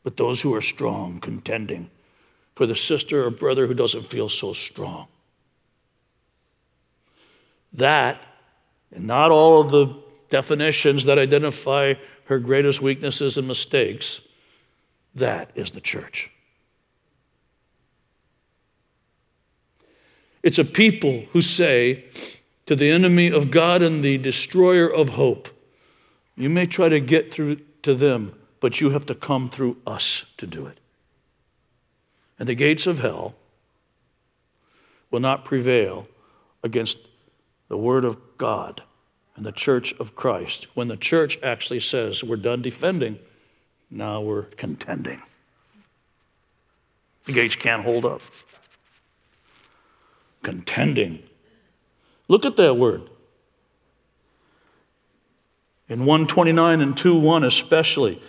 but 0.03 0.15
those 0.15 0.39
who 0.41 0.53
are 0.53 0.61
strong, 0.61 1.19
contending 1.19 1.89
for 2.55 2.67
the 2.67 2.75
sister 2.75 3.25
or 3.25 3.31
brother 3.31 3.65
who 3.65 3.73
doesn't 3.73 4.03
feel 4.03 4.29
so 4.29 4.53
strong. 4.53 5.07
That, 7.73 8.21
and 8.91 9.07
not 9.07 9.31
all 9.31 9.59
of 9.61 9.71
the 9.71 9.99
definitions 10.29 11.05
that 11.05 11.17
identify 11.17 11.95
her 12.25 12.37
greatest 12.37 12.79
weaknesses 12.79 13.35
and 13.35 13.47
mistakes, 13.47 14.21
that 15.15 15.49
is 15.55 15.71
the 15.71 15.81
church. 15.81 16.29
It's 20.43 20.59
a 20.59 20.63
people 20.63 21.25
who 21.33 21.41
say 21.41 22.05
to 22.67 22.75
the 22.75 22.91
enemy 22.91 23.32
of 23.32 23.49
God 23.49 23.82
and 23.82 24.03
the 24.03 24.17
destroyer 24.17 24.93
of 24.93 25.10
hope, 25.10 25.49
You 26.36 26.49
may 26.49 26.67
try 26.67 26.89
to 26.89 26.99
get 26.99 27.34
through 27.34 27.62
to 27.82 27.95
them, 27.95 28.38
but 28.60 28.80
you 28.80 28.91
have 28.91 29.06
to 29.08 29.15
come 29.15 29.49
through 29.49 29.77
us 29.88 30.25
to 30.38 30.45
do 30.45 30.67
it. 30.67 30.80
And 32.38 32.47
the 32.47 32.56
gates 32.56 32.86
of 32.86 32.99
hell 32.99 33.36
will 35.10 35.21
not 35.21 35.45
prevail 35.45 36.08
against 36.62 36.97
the 37.69 37.77
Word 37.77 38.03
of 38.03 38.17
God 38.38 38.84
and 39.36 39.45
the 39.45 39.51
church 39.51 39.93
of 39.99 40.15
Christ. 40.15 40.67
When 40.73 40.89
the 40.89 40.97
church 40.97 41.39
actually 41.41 41.80
says, 41.80 42.23
We're 42.23 42.36
done 42.36 42.62
defending, 42.62 43.17
now 43.89 44.19
we're 44.19 44.43
contending. 44.43 45.21
The 47.25 47.32
gates 47.32 47.56
can't 47.56 47.84
hold 47.84 48.06
up. 48.06 48.21
Contending. 50.43 51.23
Look 52.27 52.45
at 52.45 52.57
that 52.57 52.75
word. 52.75 53.09
In 55.89 56.05
129 56.05 56.81
and 56.81 56.95
2:1 56.95 57.45
especially. 57.45 58.21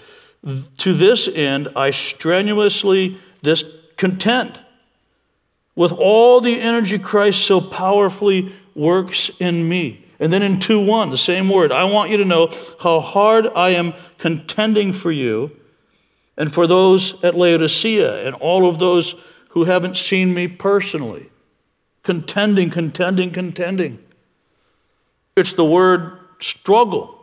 To 0.78 0.94
this 0.94 1.28
end 1.28 1.68
I 1.74 1.90
strenuously 1.90 3.18
this 3.42 3.64
contend 3.96 4.60
with 5.74 5.92
all 5.92 6.40
the 6.40 6.60
energy 6.60 6.98
Christ 6.98 7.44
so 7.44 7.60
powerfully 7.60 8.52
works 8.74 9.30
in 9.40 9.68
me. 9.68 10.04
And 10.20 10.32
then 10.32 10.42
in 10.42 10.58
2 10.58 10.80
1, 10.80 11.10
the 11.10 11.16
same 11.16 11.48
word, 11.48 11.70
I 11.70 11.84
want 11.84 12.10
you 12.10 12.16
to 12.16 12.24
know 12.24 12.50
how 12.80 13.00
hard 13.00 13.46
I 13.54 13.70
am 13.70 13.94
contending 14.18 14.92
for 14.92 15.12
you 15.12 15.52
and 16.36 16.52
for 16.52 16.66
those 16.66 17.14
at 17.24 17.36
Laodicea 17.36 18.26
and 18.26 18.34
all 18.36 18.68
of 18.68 18.78
those 18.78 19.14
who 19.50 19.64
haven't 19.64 19.96
seen 19.96 20.34
me 20.34 20.46
personally. 20.46 21.30
Contending, 22.08 22.70
contending, 22.70 23.30
contending. 23.32 23.98
It's 25.36 25.52
the 25.52 25.64
word 25.66 26.18
struggle. 26.40 27.20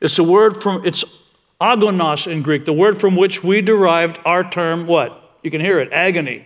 It's 0.00 0.16
the 0.16 0.24
word 0.24 0.60
from, 0.60 0.84
it's 0.84 1.04
agonos 1.60 2.26
in 2.26 2.42
Greek, 2.42 2.64
the 2.64 2.72
word 2.72 2.98
from 2.98 3.14
which 3.14 3.44
we 3.44 3.62
derived 3.62 4.18
our 4.24 4.42
term, 4.50 4.88
what? 4.88 5.38
You 5.44 5.52
can 5.52 5.60
hear 5.60 5.78
it, 5.78 5.92
agony. 5.92 6.44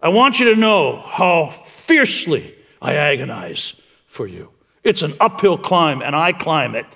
I 0.00 0.08
want 0.08 0.40
you 0.40 0.54
to 0.54 0.56
know 0.56 1.02
how 1.06 1.50
fiercely 1.86 2.54
I 2.80 2.94
agonize 2.94 3.74
for 4.06 4.26
you. 4.26 4.52
It's 4.84 5.02
an 5.02 5.12
uphill 5.20 5.58
climb, 5.58 6.00
and 6.00 6.16
I 6.16 6.32
climb 6.32 6.74
it. 6.74 6.86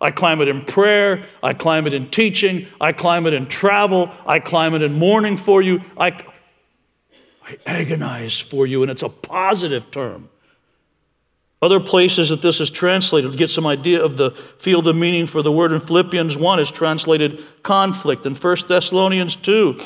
I 0.00 0.12
climb 0.12 0.40
it 0.40 0.46
in 0.46 0.64
prayer. 0.64 1.26
I 1.42 1.52
climb 1.52 1.88
it 1.88 1.94
in 1.94 2.12
teaching. 2.12 2.68
I 2.80 2.92
climb 2.92 3.26
it 3.26 3.32
in 3.32 3.46
travel. 3.46 4.12
I 4.24 4.38
climb 4.38 4.74
it 4.74 4.82
in 4.82 4.92
mourning 4.92 5.36
for 5.36 5.62
you. 5.62 5.82
I, 5.96 6.24
I 7.48 7.56
agonize 7.64 8.38
for 8.38 8.66
you, 8.66 8.82
and 8.82 8.90
it's 8.90 9.02
a 9.02 9.08
positive 9.08 9.90
term. 9.90 10.28
Other 11.62 11.80
places 11.80 12.28
that 12.28 12.42
this 12.42 12.60
is 12.60 12.70
translated, 12.70 13.36
get 13.36 13.50
some 13.50 13.66
idea 13.66 14.04
of 14.04 14.16
the 14.16 14.32
field 14.58 14.86
of 14.86 14.94
meaning 14.94 15.26
for 15.26 15.42
the 15.42 15.50
word 15.50 15.72
in 15.72 15.80
Philippians 15.80 16.36
1 16.36 16.60
is 16.60 16.70
translated 16.70 17.42
conflict. 17.62 18.26
In 18.26 18.34
1 18.34 18.56
Thessalonians 18.68 19.34
2, 19.36 19.78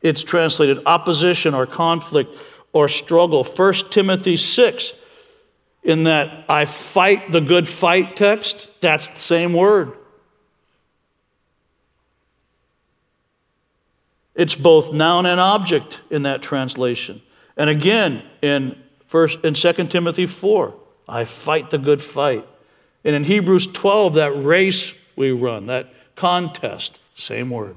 it's 0.00 0.22
translated 0.22 0.80
opposition 0.86 1.54
or 1.54 1.66
conflict 1.66 2.36
or 2.72 2.88
struggle. 2.88 3.44
1 3.44 3.74
Timothy 3.90 4.36
6, 4.36 4.92
in 5.84 6.04
that 6.04 6.44
I 6.48 6.64
fight 6.64 7.30
the 7.30 7.40
good 7.40 7.68
fight 7.68 8.16
text, 8.16 8.68
that's 8.80 9.08
the 9.08 9.20
same 9.20 9.52
word. 9.52 9.92
It's 14.34 14.54
both 14.54 14.92
noun 14.92 15.26
and 15.26 15.40
object 15.40 16.00
in 16.10 16.22
that 16.22 16.42
translation. 16.42 17.22
And 17.56 17.68
again, 17.68 18.22
in 18.40 18.76
first 19.06 19.38
in 19.44 19.54
2 19.54 19.72
Timothy 19.88 20.26
4, 20.26 20.74
I 21.08 21.24
fight 21.24 21.70
the 21.70 21.78
good 21.78 22.02
fight. 22.02 22.46
And 23.04 23.14
in 23.14 23.24
Hebrews 23.24 23.66
12, 23.66 24.14
that 24.14 24.32
race 24.32 24.94
we 25.16 25.32
run, 25.32 25.66
that 25.66 25.92
contest, 26.16 26.98
same 27.14 27.50
word. 27.50 27.76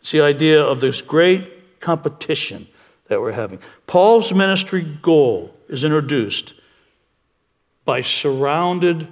It's 0.00 0.10
the 0.10 0.22
idea 0.22 0.62
of 0.62 0.80
this 0.80 1.02
great 1.02 1.80
competition 1.80 2.66
that 3.08 3.20
we're 3.20 3.32
having. 3.32 3.60
Paul's 3.86 4.32
ministry 4.32 4.82
goal 5.02 5.54
is 5.68 5.84
introduced 5.84 6.54
by 7.84 8.00
surrounded 8.00 9.06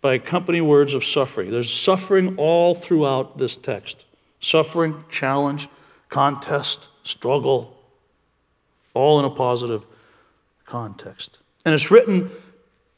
by 0.00 0.14
accompanying 0.14 0.66
words 0.66 0.94
of 0.94 1.04
suffering. 1.04 1.50
There's 1.50 1.72
suffering 1.72 2.36
all 2.36 2.74
throughout 2.74 3.36
this 3.36 3.56
text 3.56 4.04
suffering, 4.40 5.04
challenge, 5.10 5.68
contest, 6.08 6.88
struggle, 7.04 7.76
all 8.94 9.18
in 9.18 9.24
a 9.24 9.30
positive 9.30 9.84
context. 10.66 11.38
And 11.64 11.74
it's 11.74 11.90
written 11.90 12.30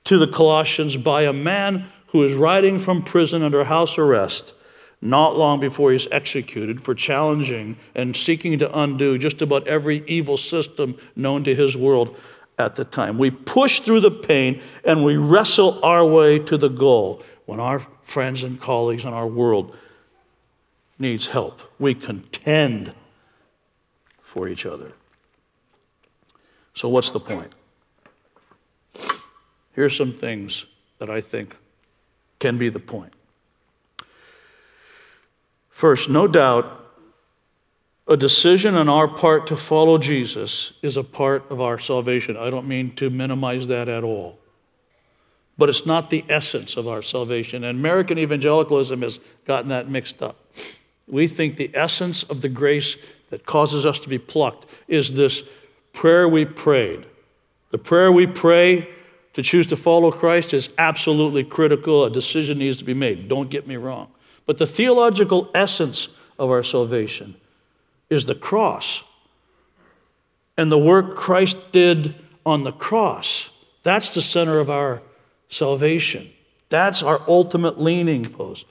to 0.04 0.18
the 0.18 0.28
Colossians 0.28 0.96
by 0.96 1.22
a 1.22 1.32
man 1.32 1.86
who 2.08 2.24
is 2.24 2.34
writing 2.34 2.78
from 2.78 3.02
prison 3.02 3.42
under 3.42 3.64
house 3.64 3.98
arrest 3.98 4.54
not 5.02 5.36
long 5.36 5.60
before 5.60 5.92
he's 5.92 6.06
executed 6.10 6.84
for 6.84 6.94
challenging 6.94 7.76
and 7.94 8.14
seeking 8.14 8.58
to 8.58 8.78
undo 8.78 9.16
just 9.16 9.40
about 9.40 9.66
every 9.66 10.04
evil 10.06 10.36
system 10.36 10.96
known 11.16 11.42
to 11.44 11.54
his 11.54 11.76
world 11.76 12.16
at 12.58 12.76
the 12.76 12.84
time. 12.84 13.16
We 13.16 13.30
push 13.30 13.80
through 13.80 14.00
the 14.00 14.10
pain 14.10 14.60
and 14.84 15.02
we 15.02 15.16
wrestle 15.16 15.82
our 15.82 16.04
way 16.04 16.38
to 16.40 16.58
the 16.58 16.68
goal 16.68 17.22
when 17.46 17.60
our 17.60 17.86
friends 18.04 18.42
and 18.42 18.60
colleagues 18.60 19.04
in 19.04 19.12
our 19.12 19.26
world 19.26 19.76
needs 21.00 21.28
help. 21.28 21.60
We 21.78 21.94
contend 21.94 22.92
for 24.22 24.48
each 24.48 24.66
other. 24.66 24.92
So 26.74 26.88
what's 26.88 27.10
the 27.10 27.20
point? 27.20 27.52
Here's 29.72 29.96
some 29.96 30.12
things 30.12 30.66
that 30.98 31.10
I 31.10 31.20
think 31.20 31.56
can 32.38 32.58
be 32.58 32.68
the 32.68 32.78
point. 32.78 33.12
First, 35.70 36.08
no 36.08 36.26
doubt, 36.28 36.76
a 38.06 38.16
decision 38.16 38.74
on 38.74 38.88
our 38.88 39.08
part 39.08 39.46
to 39.46 39.56
follow 39.56 39.96
Jesus 39.96 40.72
is 40.82 40.96
a 40.96 41.04
part 41.04 41.50
of 41.50 41.60
our 41.60 41.78
salvation. 41.78 42.36
I 42.36 42.50
don't 42.50 42.66
mean 42.66 42.90
to 42.96 43.08
minimize 43.08 43.68
that 43.68 43.88
at 43.88 44.04
all. 44.04 44.38
But 45.56 45.68
it's 45.68 45.86
not 45.86 46.10
the 46.10 46.24
essence 46.28 46.76
of 46.76 46.88
our 46.88 47.02
salvation. 47.02 47.64
And 47.64 47.78
American 47.78 48.18
evangelicalism 48.18 49.02
has 49.02 49.20
gotten 49.46 49.68
that 49.68 49.88
mixed 49.88 50.22
up. 50.22 50.36
We 51.10 51.26
think 51.26 51.56
the 51.56 51.70
essence 51.74 52.22
of 52.24 52.40
the 52.40 52.48
grace 52.48 52.96
that 53.30 53.46
causes 53.46 53.84
us 53.84 53.98
to 54.00 54.08
be 54.08 54.18
plucked 54.18 54.66
is 54.88 55.12
this 55.12 55.42
prayer 55.92 56.28
we 56.28 56.44
prayed. 56.44 57.06
The 57.70 57.78
prayer 57.78 58.10
we 58.10 58.26
pray 58.26 58.88
to 59.32 59.42
choose 59.42 59.66
to 59.68 59.76
follow 59.76 60.10
Christ 60.10 60.54
is 60.54 60.70
absolutely 60.78 61.44
critical. 61.44 62.04
A 62.04 62.10
decision 62.10 62.58
needs 62.58 62.78
to 62.78 62.84
be 62.84 62.94
made. 62.94 63.28
Don't 63.28 63.50
get 63.50 63.66
me 63.66 63.76
wrong. 63.76 64.08
But 64.46 64.58
the 64.58 64.66
theological 64.66 65.50
essence 65.54 66.08
of 66.38 66.50
our 66.50 66.62
salvation 66.62 67.36
is 68.08 68.24
the 68.24 68.34
cross 68.34 69.02
and 70.56 70.70
the 70.70 70.78
work 70.78 71.14
Christ 71.14 71.56
did 71.72 72.14
on 72.44 72.64
the 72.64 72.72
cross. 72.72 73.50
That's 73.82 74.14
the 74.14 74.22
center 74.22 74.58
of 74.58 74.68
our 74.68 75.02
salvation. 75.48 76.30
That's 76.68 77.02
our 77.02 77.22
ultimate 77.28 77.80
leaning 77.80 78.24
post. 78.24 78.64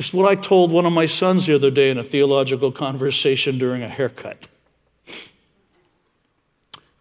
It's 0.00 0.14
what 0.14 0.26
I 0.26 0.34
told 0.34 0.72
one 0.72 0.86
of 0.86 0.94
my 0.94 1.04
sons 1.04 1.44
the 1.44 1.54
other 1.54 1.70
day 1.70 1.90
in 1.90 1.98
a 1.98 2.02
theological 2.02 2.72
conversation 2.72 3.58
during 3.58 3.82
a 3.82 3.88
haircut. 3.88 4.48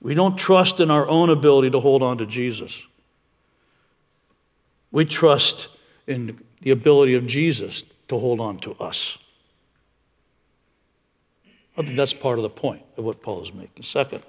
We 0.02 0.14
don't 0.16 0.36
trust 0.36 0.82
in 0.82 0.92
our 0.92 1.08
own 1.08 1.30
ability 1.30 1.70
to 1.70 1.80
hold 1.80 2.04
on 2.04 2.18
to 2.18 2.26
Jesus. 2.26 2.82
We 4.92 5.06
trust 5.06 5.70
in 6.08 6.44
the 6.60 6.72
ability 6.72 7.16
of 7.16 7.26
Jesus 7.26 7.84
to 8.10 8.20
hold 8.20 8.42
on 8.42 8.60
to 8.60 8.74
us. 8.82 9.18
I 11.78 11.84
think 11.84 11.96
that's 11.96 12.12
part 12.12 12.38
of 12.38 12.44
the 12.44 12.50
point 12.50 12.82
of 12.98 13.06
what 13.06 13.22
Paul 13.22 13.42
is 13.44 13.54
making. 13.54 13.84
Second, 13.84 14.24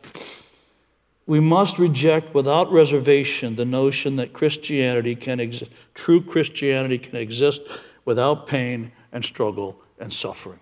we 1.26 1.40
must 1.40 1.76
reject 1.76 2.36
without 2.36 2.70
reservation 2.70 3.56
the 3.56 3.64
notion 3.64 4.14
that 4.14 4.32
Christianity 4.32 5.16
can 5.16 5.40
exist, 5.40 5.72
true 5.94 6.20
Christianity 6.20 6.98
can 6.98 7.16
exist 7.16 7.62
without 8.10 8.48
pain 8.48 8.90
and 9.12 9.24
struggle 9.24 9.80
and 10.00 10.12
suffering. 10.12 10.58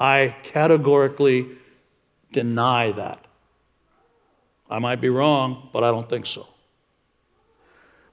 I 0.00 0.34
categorically 0.42 1.46
deny 2.32 2.90
that. 2.90 3.24
I 4.68 4.80
might 4.80 5.00
be 5.00 5.10
wrong, 5.10 5.68
but 5.72 5.84
I 5.84 5.92
don't 5.92 6.10
think 6.10 6.26
so. 6.26 6.48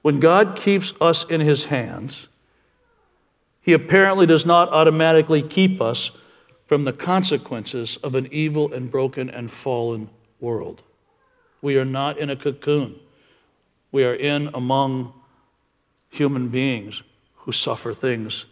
When 0.02 0.20
God 0.20 0.54
keeps 0.54 0.94
us 1.00 1.24
in 1.24 1.40
his 1.40 1.64
hands, 1.64 2.28
he 3.60 3.72
apparently 3.72 4.26
does 4.26 4.46
not 4.46 4.68
automatically 4.68 5.42
keep 5.42 5.80
us 5.80 6.12
from 6.66 6.84
the 6.84 6.92
consequences 6.92 7.98
of 8.04 8.14
an 8.14 8.28
evil 8.30 8.72
and 8.72 8.88
broken 8.88 9.28
and 9.28 9.50
fallen 9.50 10.10
world. 10.38 10.80
We 11.60 11.76
are 11.76 11.84
not 11.84 12.18
in 12.18 12.30
a 12.30 12.36
cocoon. 12.36 13.00
We 13.90 14.04
are 14.04 14.14
in 14.14 14.48
among 14.54 15.12
human 16.08 16.46
beings 16.46 17.02
who 17.42 17.52
suffer 17.52 17.92
things. 17.92 18.44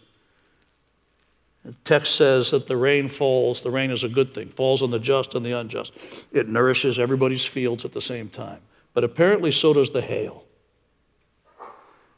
The 1.63 1.73
text 1.85 2.15
says 2.15 2.51
that 2.51 2.67
the 2.67 2.75
rain 2.75 3.07
falls, 3.07 3.61
the 3.61 3.71
rain 3.71 3.91
is 3.91 4.03
a 4.03 4.09
good 4.09 4.33
thing, 4.33 4.49
falls 4.49 4.81
on 4.81 4.91
the 4.91 4.99
just 4.99 5.35
and 5.35 5.45
the 5.45 5.51
unjust. 5.51 5.93
It 6.31 6.49
nourishes 6.49 6.99
everybody's 6.99 7.45
fields 7.45 7.85
at 7.85 7.93
the 7.93 8.01
same 8.01 8.29
time. 8.29 8.59
But 8.93 9.03
apparently, 9.03 9.51
so 9.51 9.73
does 9.73 9.91
the 9.91 10.01
hail. 10.01 10.43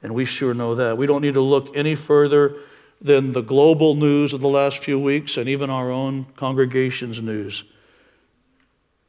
And 0.02 0.16
we 0.16 0.26
sure 0.26 0.54
know 0.54 0.76
that. 0.76 0.98
We 0.98 1.06
don't 1.06 1.22
need 1.22 1.36
to 1.36 1.42
look 1.42 1.76
any 1.76 1.96
further 1.96 2.56
than 3.02 3.34
the 3.34 3.42
global 3.42 3.96
news 3.96 4.34
of 4.34 4.42
the 4.42 4.48
last 4.48 4.80
few 4.80 5.00
weeks 5.00 5.38
and 5.38 5.48
even 5.48 5.70
our 5.70 5.92
own 5.92 6.26
congregation's 6.36 7.22
news 7.22 7.64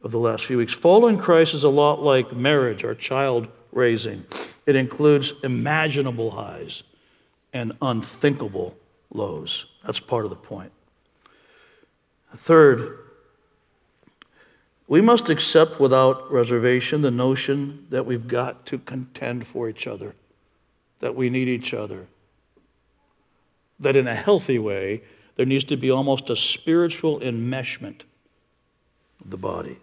of 0.03 0.11
the 0.11 0.19
last 0.19 0.45
few 0.45 0.59
weeks. 0.59 0.75
Following 0.75 1.17
Christ 1.17 1.55
is 1.55 1.65
a 1.65 1.69
lot 1.69 2.03
like 2.03 2.33
marriage 2.33 2.85
or 2.85 2.95
child 2.95 3.49
raising, 3.73 4.27
it 4.67 4.77
includes 4.77 5.33
imaginable 5.43 6.33
highs 6.33 6.83
and 7.55 7.73
unthinkable 7.81 8.77
lows. 9.11 9.67
That's 9.87 10.01
part 10.01 10.25
of 10.25 10.31
the 10.31 10.37
point. 10.37 10.73
Third, 12.37 12.99
we 14.89 15.01
must 15.01 15.31
accept 15.31 15.81
without 15.81 16.31
reservation 16.31 17.01
the 17.01 17.11
notion 17.11 17.87
that 17.91 18.05
we've 18.05 18.29
got 18.29 18.67
to 18.67 18.79
contend 18.79 19.47
for 19.47 19.69
each 19.69 19.87
other, 19.87 20.15
that 21.01 21.15
we 21.15 21.31
need 21.31 21.49
each 21.49 21.73
other, 21.73 22.09
that 23.79 23.97
in 23.97 24.09
a 24.09 24.15
healthy 24.15 24.59
way, 24.59 25.03
there 25.37 25.47
needs 25.47 25.65
to 25.65 25.77
be 25.77 25.91
almost 25.91 26.29
a 26.29 26.37
spiritual 26.37 27.21
enmeshment 27.21 28.03
of 29.23 29.31
the 29.31 29.37
body. 29.37 29.79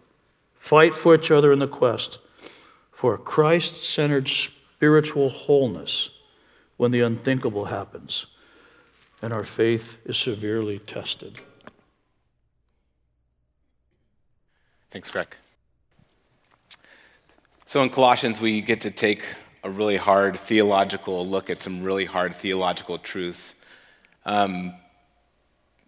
Fight 0.59 0.93
for 0.93 1.15
each 1.15 1.31
other 1.31 1.51
in 1.51 1.59
the 1.59 1.67
quest 1.67 2.19
for 2.91 3.15
a 3.15 3.17
Christ 3.17 3.83
centered 3.83 4.27
spiritual 4.27 5.29
wholeness 5.29 6.09
when 6.81 6.89
the 6.89 7.01
unthinkable 7.01 7.65
happens 7.65 8.25
and 9.21 9.31
our 9.31 9.43
faith 9.43 9.99
is 10.03 10.17
severely 10.17 10.79
tested. 10.79 11.35
Thanks, 14.89 15.11
Greg. 15.11 15.37
So 17.67 17.83
in 17.83 17.91
Colossians, 17.91 18.41
we 18.41 18.61
get 18.61 18.81
to 18.81 18.89
take 18.89 19.23
a 19.63 19.69
really 19.69 19.95
hard 19.95 20.39
theological 20.39 21.23
look 21.23 21.51
at 21.51 21.61
some 21.61 21.83
really 21.83 22.05
hard 22.05 22.33
theological 22.33 22.97
truths 22.97 23.53
um, 24.25 24.73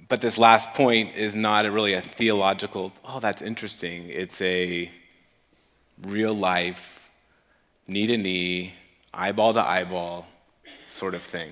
but 0.10 0.22
this 0.22 0.38
last 0.38 0.76
point 0.76 1.16
is 1.16 1.36
not 1.36 1.66
a 1.66 1.72
really 1.72 1.94
a 1.94 2.02
theological, 2.02 2.92
oh, 3.04 3.20
that's 3.20 3.42
interesting. 3.42 4.10
It's 4.10 4.40
a 4.44 4.92
real 6.04 6.36
life, 6.36 7.00
knee 7.88 8.06
to 8.06 8.18
knee, 8.18 8.74
eyeball 9.12 9.54
to 9.54 9.68
eyeball 9.68 10.28
sort 10.88 11.14
of 11.14 11.22
thing. 11.22 11.52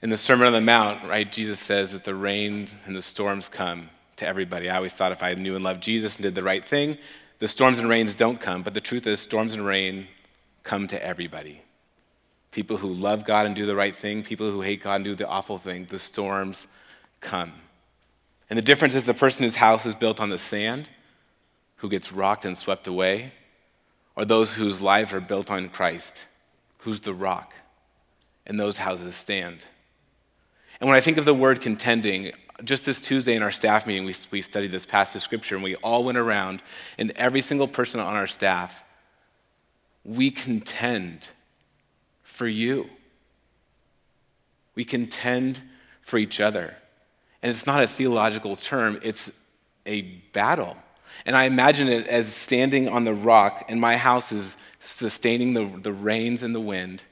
In 0.00 0.10
the 0.10 0.16
Sermon 0.16 0.46
on 0.46 0.52
the 0.52 0.60
Mount, 0.60 1.04
right, 1.08 1.30
Jesus 1.30 1.58
says 1.58 1.92
that 1.92 2.04
the 2.04 2.14
rain 2.14 2.68
and 2.86 2.94
the 2.94 3.02
storms 3.02 3.48
come 3.48 3.90
to 4.16 4.26
everybody. 4.26 4.70
I 4.70 4.76
always 4.76 4.94
thought 4.94 5.12
if 5.12 5.22
I 5.22 5.34
knew 5.34 5.56
and 5.56 5.64
loved 5.64 5.82
Jesus 5.82 6.16
and 6.16 6.22
did 6.22 6.34
the 6.34 6.42
right 6.42 6.64
thing, 6.64 6.98
the 7.40 7.48
storms 7.48 7.78
and 7.78 7.88
rains 7.88 8.14
don't 8.14 8.40
come. 8.40 8.62
But 8.62 8.74
the 8.74 8.80
truth 8.80 9.06
is, 9.06 9.20
storms 9.20 9.54
and 9.54 9.64
rain 9.64 10.06
come 10.62 10.86
to 10.88 11.04
everybody 11.04 11.62
people 12.50 12.78
who 12.78 12.92
love 12.92 13.24
God 13.24 13.46
and 13.46 13.54
do 13.54 13.66
the 13.66 13.76
right 13.76 13.94
thing, 13.94 14.22
people 14.22 14.50
who 14.50 14.62
hate 14.62 14.82
God 14.82 14.96
and 14.96 15.04
do 15.04 15.14
the 15.14 15.28
awful 15.28 15.58
thing, 15.58 15.84
the 15.84 15.98
storms 15.98 16.66
come. 17.20 17.52
And 18.50 18.56
the 18.56 18.62
difference 18.62 18.94
is 18.94 19.04
the 19.04 19.14
person 19.14 19.44
whose 19.44 19.56
house 19.56 19.84
is 19.84 19.94
built 19.94 20.20
on 20.20 20.30
the 20.30 20.38
sand, 20.38 20.88
who 21.76 21.88
gets 21.88 22.12
rocked 22.12 22.44
and 22.44 22.56
swept 22.56 22.86
away, 22.86 23.32
or 24.16 24.24
those 24.24 24.54
whose 24.54 24.80
lives 24.80 25.12
are 25.12 25.20
built 25.20 25.50
on 25.50 25.68
Christ, 25.68 26.26
who's 26.88 27.00
the 27.00 27.12
rock, 27.12 27.52
and 28.46 28.58
those 28.58 28.78
houses 28.78 29.14
stand. 29.14 29.62
And 30.80 30.88
when 30.88 30.96
I 30.96 31.02
think 31.02 31.18
of 31.18 31.26
the 31.26 31.34
word 31.34 31.60
contending, 31.60 32.32
just 32.64 32.86
this 32.86 32.98
Tuesday 32.98 33.34
in 33.34 33.42
our 33.42 33.50
staff 33.50 33.86
meeting, 33.86 34.06
we, 34.06 34.14
we 34.30 34.40
studied 34.40 34.70
this 34.70 34.86
passage 34.86 35.16
of 35.16 35.22
scripture 35.22 35.54
and 35.54 35.62
we 35.62 35.74
all 35.76 36.02
went 36.02 36.16
around, 36.16 36.62
and 36.96 37.10
every 37.10 37.42
single 37.42 37.68
person 37.68 38.00
on 38.00 38.16
our 38.16 38.26
staff, 38.26 38.82
we 40.02 40.30
contend 40.30 41.28
for 42.22 42.48
you. 42.48 42.88
We 44.74 44.86
contend 44.86 45.60
for 46.00 46.16
each 46.16 46.40
other. 46.40 46.74
And 47.42 47.50
it's 47.50 47.66
not 47.66 47.82
a 47.82 47.86
theological 47.86 48.56
term, 48.56 48.98
it's 49.02 49.30
a 49.84 50.00
battle. 50.32 50.78
And 51.28 51.36
I 51.36 51.44
imagine 51.44 51.88
it 51.88 52.06
as 52.06 52.34
standing 52.34 52.88
on 52.88 53.04
the 53.04 53.12
rock, 53.12 53.66
and 53.68 53.78
my 53.78 53.98
house 53.98 54.32
is 54.32 54.56
sustaining 54.80 55.52
the, 55.52 55.70
the 55.82 55.92
rains 55.92 56.42
and 56.42 56.54
the 56.54 56.60
wind. 56.60 57.04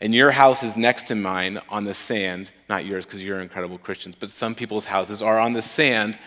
And 0.00 0.14
your 0.14 0.30
house 0.30 0.62
is 0.62 0.78
next 0.78 1.08
to 1.08 1.16
mine 1.16 1.60
on 1.68 1.82
the 1.82 1.92
sand, 1.92 2.52
not 2.68 2.84
yours 2.84 3.04
because 3.04 3.20
you're 3.20 3.40
incredible 3.40 3.78
Christians, 3.78 4.14
but 4.14 4.30
some 4.30 4.54
people's 4.54 4.84
houses 4.84 5.22
are 5.22 5.40
on 5.40 5.54
the 5.54 5.60
sand, 5.60 6.20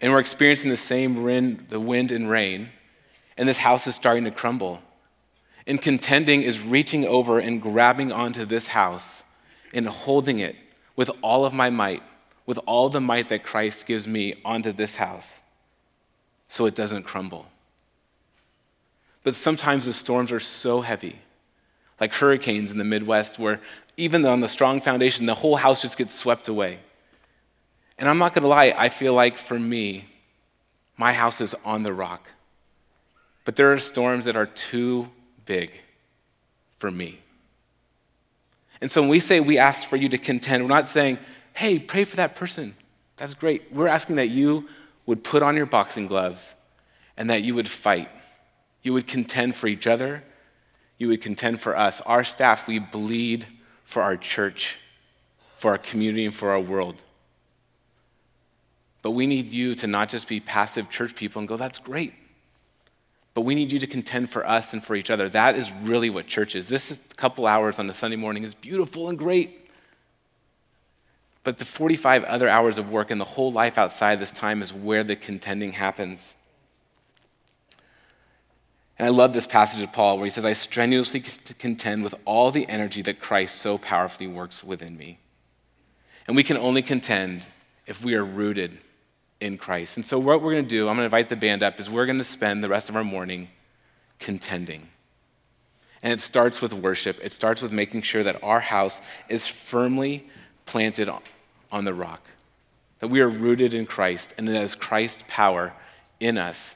and 0.00 0.10
we're 0.10 0.20
experiencing 0.20 0.70
the 0.70 0.76
same 0.78 1.22
wind, 1.22 1.66
the 1.68 1.80
wind 1.80 2.12
and 2.12 2.30
rain, 2.30 2.70
and 3.36 3.46
this 3.46 3.58
house 3.58 3.86
is 3.86 3.94
starting 3.94 4.24
to 4.24 4.30
crumble. 4.30 4.80
And 5.66 5.82
contending 5.82 6.40
is 6.40 6.62
reaching 6.62 7.04
over 7.04 7.38
and 7.38 7.60
grabbing 7.60 8.10
onto 8.10 8.46
this 8.46 8.68
house 8.68 9.22
and 9.74 9.86
holding 9.86 10.38
it 10.38 10.56
with 10.96 11.10
all 11.20 11.44
of 11.44 11.52
my 11.52 11.68
might, 11.68 12.02
with 12.46 12.58
all 12.64 12.88
the 12.88 13.02
might 13.02 13.28
that 13.28 13.42
Christ 13.42 13.84
gives 13.84 14.08
me 14.08 14.32
onto 14.46 14.72
this 14.72 14.96
house 14.96 15.40
so 16.48 16.66
it 16.66 16.74
doesn't 16.74 17.04
crumble. 17.04 17.46
But 19.22 19.34
sometimes 19.34 19.84
the 19.84 19.92
storms 19.92 20.32
are 20.32 20.40
so 20.40 20.80
heavy, 20.80 21.18
like 22.00 22.14
hurricanes 22.14 22.72
in 22.72 22.78
the 22.78 22.84
Midwest, 22.84 23.38
where 23.38 23.60
even 23.96 24.24
on 24.24 24.40
the 24.40 24.48
strong 24.48 24.80
foundation, 24.80 25.26
the 25.26 25.34
whole 25.34 25.56
house 25.56 25.82
just 25.82 25.98
gets 25.98 26.14
swept 26.14 26.48
away. 26.48 26.78
And 27.98 28.08
I'm 28.08 28.18
not 28.18 28.34
to 28.34 28.40
lie, 28.40 28.72
I 28.76 28.88
feel 28.88 29.12
like 29.12 29.36
for 29.38 29.58
me, 29.58 30.06
my 30.96 31.12
house 31.12 31.40
is 31.40 31.54
on 31.64 31.82
the 31.82 31.92
rock. 31.92 32.30
But 33.44 33.56
there 33.56 33.72
are 33.72 33.78
storms 33.78 34.24
that 34.26 34.36
are 34.36 34.46
too 34.46 35.08
big 35.46 35.72
for 36.78 36.90
me. 36.90 37.18
And 38.80 38.90
so 38.90 39.00
when 39.00 39.10
we 39.10 39.18
say 39.18 39.40
we 39.40 39.58
ask 39.58 39.88
for 39.88 39.96
you 39.96 40.08
to 40.10 40.18
contend, 40.18 40.62
we're 40.62 40.68
not 40.68 40.86
saying, 40.86 41.18
hey, 41.54 41.78
pray 41.78 42.04
for 42.04 42.16
that 42.16 42.36
person. 42.36 42.76
That's 43.16 43.34
great. 43.34 43.72
We're 43.72 43.88
asking 43.88 44.16
that 44.16 44.28
you 44.28 44.68
would 45.08 45.24
put 45.24 45.42
on 45.42 45.56
your 45.56 45.64
boxing 45.64 46.06
gloves 46.06 46.54
and 47.16 47.30
that 47.30 47.42
you 47.42 47.54
would 47.54 47.66
fight. 47.66 48.10
You 48.82 48.92
would 48.92 49.06
contend 49.06 49.56
for 49.56 49.66
each 49.66 49.86
other. 49.86 50.22
You 50.98 51.08
would 51.08 51.22
contend 51.22 51.62
for 51.62 51.74
us. 51.78 52.02
Our 52.02 52.22
staff, 52.24 52.68
we 52.68 52.78
bleed 52.78 53.46
for 53.84 54.02
our 54.02 54.18
church, 54.18 54.76
for 55.56 55.70
our 55.70 55.78
community, 55.78 56.26
and 56.26 56.34
for 56.34 56.50
our 56.50 56.60
world. 56.60 56.96
But 59.00 59.12
we 59.12 59.26
need 59.26 59.46
you 59.50 59.74
to 59.76 59.86
not 59.86 60.10
just 60.10 60.28
be 60.28 60.40
passive 60.40 60.90
church 60.90 61.16
people 61.16 61.38
and 61.38 61.48
go, 61.48 61.56
that's 61.56 61.78
great. 61.78 62.12
But 63.32 63.42
we 63.42 63.54
need 63.54 63.72
you 63.72 63.78
to 63.78 63.86
contend 63.86 64.28
for 64.28 64.46
us 64.46 64.74
and 64.74 64.84
for 64.84 64.94
each 64.94 65.08
other. 65.08 65.30
That 65.30 65.56
is 65.56 65.72
really 65.84 66.10
what 66.10 66.26
church 66.26 66.54
is. 66.54 66.68
This 66.68 67.00
couple 67.16 67.46
hours 67.46 67.78
on 67.78 67.88
a 67.88 67.94
Sunday 67.94 68.16
morning 68.16 68.44
is 68.44 68.54
beautiful 68.54 69.08
and 69.08 69.16
great. 69.16 69.67
But 71.48 71.56
the 71.56 71.64
45 71.64 72.24
other 72.24 72.46
hours 72.46 72.76
of 72.76 72.90
work 72.90 73.10
and 73.10 73.18
the 73.18 73.24
whole 73.24 73.50
life 73.50 73.78
outside 73.78 74.20
this 74.20 74.32
time 74.32 74.60
is 74.60 74.70
where 74.70 75.02
the 75.02 75.16
contending 75.16 75.72
happens. 75.72 76.36
And 78.98 79.06
I 79.06 79.10
love 79.10 79.32
this 79.32 79.46
passage 79.46 79.82
of 79.82 79.90
Paul 79.90 80.18
where 80.18 80.26
he 80.26 80.30
says, 80.30 80.44
I 80.44 80.52
strenuously 80.52 81.24
contend 81.58 82.02
with 82.02 82.14
all 82.26 82.50
the 82.50 82.68
energy 82.68 83.00
that 83.00 83.18
Christ 83.18 83.62
so 83.62 83.78
powerfully 83.78 84.26
works 84.26 84.62
within 84.62 84.98
me. 84.98 85.20
And 86.26 86.36
we 86.36 86.42
can 86.42 86.58
only 86.58 86.82
contend 86.82 87.46
if 87.86 88.04
we 88.04 88.14
are 88.14 88.26
rooted 88.26 88.76
in 89.40 89.56
Christ. 89.56 89.96
And 89.96 90.04
so, 90.04 90.18
what 90.18 90.42
we're 90.42 90.52
going 90.52 90.64
to 90.64 90.68
do, 90.68 90.82
I'm 90.82 90.96
going 90.96 90.98
to 90.98 91.04
invite 91.04 91.30
the 91.30 91.36
band 91.36 91.62
up, 91.62 91.80
is 91.80 91.88
we're 91.88 92.04
going 92.04 92.18
to 92.18 92.24
spend 92.24 92.62
the 92.62 92.68
rest 92.68 92.90
of 92.90 92.96
our 92.96 93.04
morning 93.04 93.48
contending. 94.18 94.90
And 96.02 96.12
it 96.12 96.20
starts 96.20 96.60
with 96.60 96.74
worship, 96.74 97.18
it 97.22 97.32
starts 97.32 97.62
with 97.62 97.72
making 97.72 98.02
sure 98.02 98.22
that 98.22 98.38
our 98.42 98.60
house 98.60 99.00
is 99.30 99.48
firmly 99.48 100.28
planted 100.66 101.08
on 101.70 101.84
the 101.84 101.94
rock, 101.94 102.22
that 103.00 103.08
we 103.08 103.20
are 103.20 103.28
rooted 103.28 103.74
in 103.74 103.86
Christ, 103.86 104.34
and 104.38 104.48
that 104.48 104.56
as 104.56 104.74
Christ's 104.74 105.24
power 105.28 105.74
in 106.20 106.38
us, 106.38 106.74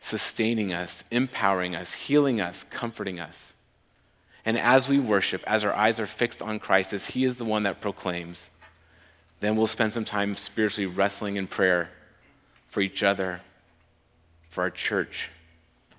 sustaining 0.00 0.72
us, 0.72 1.04
empowering 1.10 1.74
us, 1.74 1.94
healing 1.94 2.40
us, 2.40 2.64
comforting 2.70 3.18
us. 3.18 3.54
And 4.44 4.56
as 4.56 4.88
we 4.88 4.98
worship, 4.98 5.42
as 5.46 5.64
our 5.64 5.74
eyes 5.74 6.00
are 6.00 6.06
fixed 6.06 6.40
on 6.40 6.58
Christ, 6.58 6.92
as 6.92 7.08
He 7.08 7.24
is 7.24 7.34
the 7.34 7.44
one 7.44 7.64
that 7.64 7.80
proclaims, 7.80 8.50
then 9.40 9.56
we'll 9.56 9.66
spend 9.66 9.92
some 9.92 10.04
time 10.04 10.36
spiritually 10.36 10.86
wrestling 10.86 11.36
in 11.36 11.46
prayer 11.46 11.90
for 12.68 12.80
each 12.80 13.02
other, 13.02 13.40
for 14.50 14.62
our 14.62 14.70
church, 14.70 15.30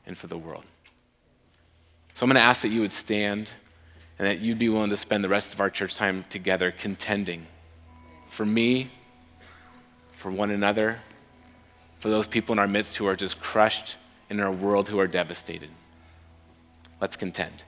and 0.06 0.18
for 0.18 0.28
the 0.28 0.38
world. 0.38 0.66
So 2.14 2.26
I'm 2.26 2.30
going 2.30 2.36
to 2.36 2.42
ask 2.42 2.62
that 2.64 2.70
you 2.70 2.82
would 2.82 2.92
stand 2.92 3.54
and 4.18 4.28
that 4.28 4.40
you'd 4.40 4.60
be 4.60 4.68
willing 4.68 4.90
to 4.90 4.98
spend 4.98 5.24
the 5.24 5.30
rest 5.30 5.54
of 5.54 5.62
our 5.62 5.70
church 5.70 5.96
time 5.96 6.26
together 6.30 6.72
contending 6.72 7.48
for 8.30 8.46
me, 8.46 8.90
for 10.14 10.32
one 10.32 10.52
another, 10.52 11.00
for 12.00 12.10
those 12.10 12.28
people 12.28 12.54
in 12.54 12.60
our 12.60 12.68
midst 12.68 12.98
who 12.98 13.08
are 13.08 13.16
just 13.16 13.40
crushed 13.42 13.98
in 14.30 14.40
our 14.40 14.52
world 14.52 14.88
who 14.88 15.00
are 15.00 15.08
devastated. 15.08 15.70
Let's 17.02 17.18
contend. 17.18 17.64